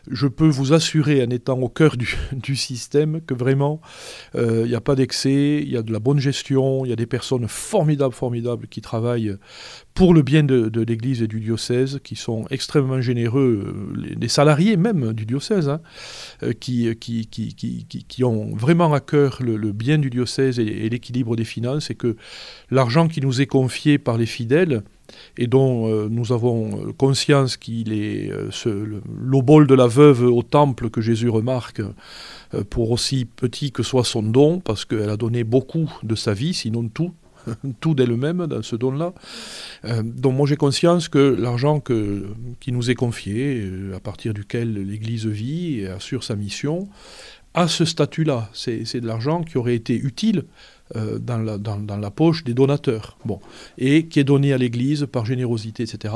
Je 0.09 0.27
peux 0.27 0.47
vous 0.47 0.73
assurer, 0.73 1.23
en 1.23 1.29
étant 1.29 1.59
au 1.59 1.69
cœur 1.69 1.97
du, 1.97 2.55
système, 2.55 3.21
que 3.21 3.33
vraiment, 3.33 3.81
il 4.35 4.65
n'y 4.65 4.75
a 4.75 4.81
pas 4.81 4.95
d'excès, 4.95 5.61
il 5.63 5.69
y 5.69 5.77
a 5.77 5.81
de 5.81 5.91
la 5.91 5.99
bonne 5.99 6.19
gestion, 6.19 6.85
il 6.85 6.89
y 6.89 6.93
a 6.93 6.95
des 6.95 7.05
personnes 7.05 7.47
formidables, 7.47 8.13
formidables 8.13 8.67
qui 8.67 8.81
travaillent 8.81 9.35
pour 9.93 10.13
le 10.13 10.21
bien 10.21 10.43
de, 10.43 10.81
l'Église 10.81 11.21
et 11.21 11.27
du 11.27 11.39
diocèse, 11.39 11.99
qui 12.03 12.15
sont 12.15 12.45
extrêmement 12.49 13.01
généreux, 13.01 13.93
les, 13.95 14.27
salariés 14.27 14.77
même 14.77 15.13
du 15.13 15.25
diocèse, 15.31 15.69
hein, 15.69 15.81
euh, 16.43 16.53
qui, 16.53 16.95
qui, 16.97 18.23
ont 18.23 18.53
vraiment 18.55 18.93
à 18.93 18.99
cœur 18.99 19.39
le, 19.41 19.71
bien 19.71 19.97
du 19.97 20.09
diocèse 20.09 20.59
et, 20.59 20.89
l'équilibre 20.89 21.35
des 21.35 21.45
finances, 21.45 21.89
et 21.89 21.95
que 21.95 22.15
l'argent 22.69 23.07
qui 23.07 23.21
nous 23.21 23.41
est 23.41 23.47
confié 23.47 23.97
par 23.97 24.17
les 24.17 24.25
fidèles, 24.25 24.83
et 25.37 25.47
dont 25.47 25.87
euh, 25.87 26.07
nous 26.09 26.31
avons 26.31 26.93
conscience 26.97 27.57
qu'il 27.57 27.91
est 27.93 28.31
euh, 28.31 29.01
l'obol 29.19 29.67
de 29.67 29.75
la 29.75 29.87
veuve 29.87 30.23
au 30.23 30.43
temple 30.43 30.89
que 30.89 31.01
Jésus 31.01 31.29
remarque, 31.29 31.81
pour 32.69 32.91
aussi 32.91 33.23
petit 33.23 33.71
que 33.71 33.83
soit 33.83 34.03
son 34.03 34.23
don, 34.23 34.59
parce 34.59 34.83
qu'elle 34.83 35.09
a 35.09 35.15
donné 35.15 35.45
beaucoup 35.45 35.89
de 36.03 36.15
sa 36.15 36.33
vie, 36.33 36.53
sinon 36.53 36.89
tout, 36.89 37.13
tout 37.79 37.93
d'elle-même 37.93 38.47
dans 38.47 38.61
ce 38.61 38.75
don-là. 38.75 39.13
Euh, 39.85 40.01
donc 40.03 40.35
moi 40.35 40.47
j'ai 40.47 40.55
conscience 40.55 41.09
que 41.09 41.19
l'argent 41.19 41.81
qui 42.59 42.71
nous 42.71 42.91
est 42.91 42.95
confié, 42.95 43.61
euh, 43.61 43.95
à 43.95 43.99
partir 43.99 44.33
duquel 44.33 44.73
l'Église 44.73 45.25
vit 45.25 45.79
et 45.79 45.87
assure 45.87 46.23
sa 46.23 46.35
mission, 46.35 46.87
a 47.53 47.67
ce 47.67 47.83
statut-là. 47.83 48.49
C'est 48.53 49.01
de 49.01 49.07
l'argent 49.07 49.43
qui 49.43 49.57
aurait 49.57 49.75
été 49.75 49.95
utile 49.95 50.45
euh, 50.95 51.19
dans, 51.19 51.37
la, 51.37 52.11
poche 52.11 52.43
des 52.43 52.53
donateurs, 52.53 53.17
bon, 53.25 53.39
et 53.77 54.05
qui 54.07 54.19
est 54.19 54.23
donné 54.23 54.53
à 54.53 54.57
l'Église 54.57 55.07
par 55.11 55.25
générosité, 55.25 55.83
etc. 55.83 56.13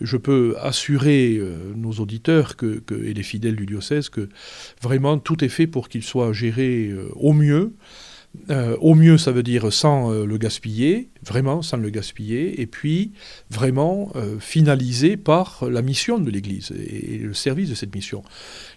Je 0.00 0.16
peux 0.16 0.56
assurer 0.60 1.40
nos 1.74 1.92
auditeurs 1.92 2.56
que, 2.56 2.82
et 3.04 3.12
les 3.12 3.22
fidèles 3.22 3.56
du 3.56 3.66
diocèse 3.66 4.08
que 4.08 4.28
vraiment 4.80 5.18
tout 5.18 5.44
est 5.44 5.48
fait 5.48 5.66
pour 5.66 5.88
qu'il 5.88 6.02
soit 6.02 6.32
géré 6.32 6.92
au 7.16 7.32
mieux. 7.32 7.72
Euh, 8.50 8.76
au 8.80 8.94
mieux, 8.94 9.18
ça 9.18 9.32
veut 9.32 9.42
dire 9.42 9.72
sans 9.72 10.12
euh, 10.12 10.24
le 10.24 10.38
gaspiller, 10.38 11.10
vraiment 11.24 11.62
sans 11.62 11.76
le 11.76 11.90
gaspiller, 11.90 12.60
et 12.60 12.66
puis 12.66 13.12
vraiment 13.50 14.10
euh, 14.16 14.38
finalisé 14.38 15.16
par 15.16 15.64
la 15.68 15.82
mission 15.82 16.18
de 16.18 16.30
l'Église 16.30 16.72
et, 16.72 17.18
le 17.18 17.34
service 17.34 17.70
de 17.70 17.74
cette 17.74 17.94
mission. 17.94 18.22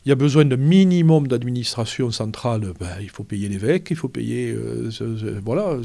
Il 0.06 0.10
y 0.10 0.12
a 0.12 0.15
besoin 0.15 0.45
d'un 0.45 0.58
minimum 0.58 1.27
d'administration 1.27 2.12
centrale. 2.12 2.73
Ben, 2.80 2.88
il 3.01 3.10
faut 3.10 3.23
payer 3.23 3.49
l'évêque, 3.49 3.88
il 3.91 3.95
faut 3.95 4.08
payer, 4.08 4.56
voilà, 5.43 5.77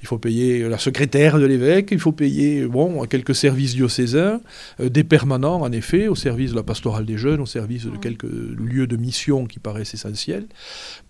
il 0.00 0.06
faut 0.06 0.18
payer 0.18 0.68
la 0.68 0.78
secrétaire 0.78 1.38
de 1.38 1.44
l'évêque, 1.44 1.88
il 1.90 1.98
faut 1.98 2.12
payer 2.12 2.66
bon 2.66 3.04
quelques 3.06 3.34
services 3.34 3.74
diocésains, 3.74 4.40
des 4.78 5.02
permanents 5.02 5.60
en 5.62 5.72
effet, 5.72 6.06
au 6.06 6.14
service 6.14 6.52
de 6.52 6.56
la 6.56 6.62
pastorale 6.62 7.04
des 7.04 7.18
jeunes, 7.18 7.40
au 7.40 7.46
service 7.46 7.86
de 7.86 7.96
quelques 7.96 8.24
lieux 8.24 8.86
de 8.86 8.96
mission 8.96 9.46
qui 9.46 9.58
paraissent 9.58 9.94
essentiels. 9.94 10.46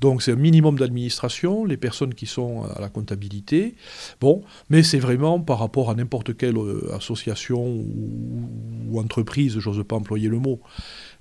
Donc 0.00 0.22
c'est 0.22 0.32
un 0.32 0.36
minimum 0.36 0.78
d'administration. 0.78 1.64
Les 1.64 1.76
personnes 1.76 2.14
qui 2.14 2.26
sont 2.26 2.64
à 2.64 2.80
la 2.80 2.88
comptabilité. 2.88 3.74
Bon, 4.20 4.42
mais 4.70 4.77
c'est 4.82 4.98
vraiment 4.98 5.40
par 5.40 5.58
rapport 5.58 5.90
à 5.90 5.94
n'importe 5.94 6.36
quelle 6.36 6.56
euh, 6.56 6.94
association 6.94 7.64
ou, 7.66 8.98
entreprise, 8.98 9.58
j'ose 9.58 9.84
pas 9.86 9.96
employer 9.96 10.28
le 10.28 10.38
mot, 10.38 10.60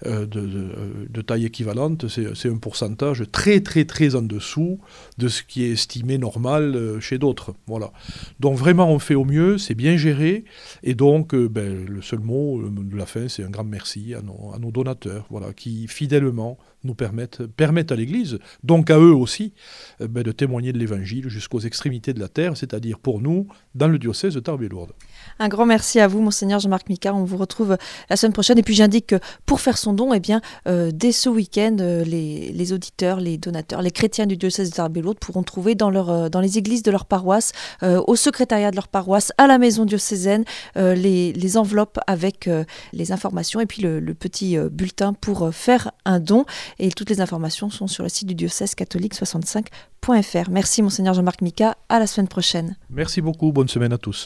de, 0.05 1.21
taille 1.21 1.45
équivalente, 1.45 2.07
c'est 2.07 2.49
un 2.49 2.57
pourcentage 2.57 3.23
très 3.31 3.59
très 3.59 3.83
très 3.83 4.15
en 4.15 4.21
dessous 4.21 4.79
de 5.17 5.27
ce 5.27 5.43
qui 5.43 5.63
est 5.63 5.71
estimé 5.71 6.17
normal 6.17 6.99
chez 7.01 7.17
d'autres. 7.17 7.53
Voilà. 7.67 7.91
Donc 8.39 8.57
vraiment 8.57 8.89
on 8.89 8.99
fait 8.99 9.15
au 9.15 9.25
mieux, 9.25 9.57
c'est 9.57 9.75
bien 9.75 9.97
géré, 9.97 10.45
et 10.83 10.95
donc 10.95 11.35
ben, 11.35 11.85
le 11.85 12.01
seul 12.01 12.19
mot 12.19 12.61
de 12.69 12.95
la 12.95 13.05
fin, 13.05 13.27
c'est 13.27 13.43
un 13.43 13.49
grand 13.49 13.65
merci 13.65 14.13
à 14.13 14.21
nos, 14.21 14.53
à 14.55 14.59
nos 14.59 14.71
donateurs, 14.71 15.27
voilà, 15.29 15.53
qui 15.53 15.87
fidèlement 15.87 16.57
nous 16.88 16.95
permettent, 16.95 17.45
permettent 17.45 17.91
à 17.91 17.95
l'Église, 17.95 18.39
donc 18.63 18.89
à 18.89 18.97
eux 18.97 19.13
aussi, 19.13 19.54
euh, 20.02 20.08
ben, 20.08 20.23
de 20.23 20.32
témoigner 20.32 20.73
de 20.73 20.80
l'Évangile 20.80 21.30
jusqu'aux 21.30 21.60
extrémités 21.60 22.13
de 22.13 22.19
la 22.19 22.30
terre, 22.30 22.58
c'est-à-dire 22.58 22.97
pour 22.97 23.21
nous, 23.21 23.47
dans 23.76 23.88
le 23.88 24.00
diocèse 24.00 24.34
de 24.34 24.39
Tarbes 24.39 24.63
et 24.63 24.69
Lourdes. 24.69 24.93
Un 25.39 25.50
grand 25.50 25.65
merci 25.65 26.00
à 26.00 26.08
vous, 26.08 26.21
Monseigneur 26.21 26.60
Jean-Marc 26.60 26.89
Micard. 26.89 27.15
On 27.15 27.23
vous 27.23 27.38
retrouve 27.38 27.78
la 28.10 28.15
semaine 28.15 28.34
prochaine. 28.34 28.58
Et 28.58 28.63
puis 28.63 28.73
j'indique 28.73 29.08
que 29.08 29.19
pour 29.45 29.62
faire 29.62 29.78
son 29.78 29.93
don, 29.93 30.13
eh 30.13 30.19
bien, 30.19 30.41
euh, 30.67 30.91
dès 30.91 31.12
ce 31.12 31.30
week-end, 31.30 31.78
euh, 31.80 32.04
les, 32.04 32.73
auditeurs, 32.73 33.19
les 33.19 33.38
donateurs, 33.38 33.82
les 33.82 33.91
chrétiens 33.91 34.26
du 34.26 34.38
diocèse 34.38 34.71
de 34.71 34.76
Tarbes 34.76 34.97
et 34.97 35.02
Lourdes 35.02 35.19
pourront 35.19 35.43
trouver 35.43 35.76
dans, 35.76 35.91
dans 36.30 36.39
les 36.39 36.58
églises 36.58 36.84
de 36.84 36.91
leur 36.91 37.06
paroisse, 37.06 37.52
au 37.82 38.15
secrétariat 38.15 38.71
de 38.71 38.76
leur 38.76 38.88
paroisse, 38.88 39.32
à 39.38 39.47
la 39.47 39.58
maison 39.58 39.86
diocésaine, 39.86 40.43
les, 40.76 41.58
enveloppes 41.58 42.00
avec 42.08 42.50
les 42.93 43.12
informations 43.12 43.60
et 43.60 43.65
puis 43.65 43.82
le 43.82 44.13
petit 44.13 44.58
bulletin 44.58 45.13
pour 45.13 45.54
faire 45.54 45.91
un 46.06 46.19
don. 46.19 46.45
Et 46.79 46.91
toutes 46.91 47.09
les 47.09 47.21
informations 47.21 47.69
sont 47.69 47.87
sur 47.87 48.03
le 48.03 48.09
site 48.09 48.27
du 48.27 48.35
diocèse 48.35 48.75
catholique 48.75 49.15
65.fr. 49.15 50.49
Merci 50.49 50.81
Monseigneur 50.81 51.13
Jean-Marc 51.13 51.41
Mika, 51.41 51.77
à 51.89 51.99
la 51.99 52.07
semaine 52.07 52.27
prochaine. 52.27 52.75
Merci 52.89 53.21
beaucoup, 53.21 53.51
bonne 53.51 53.67
semaine 53.67 53.93
à 53.93 53.97
tous. 53.97 54.25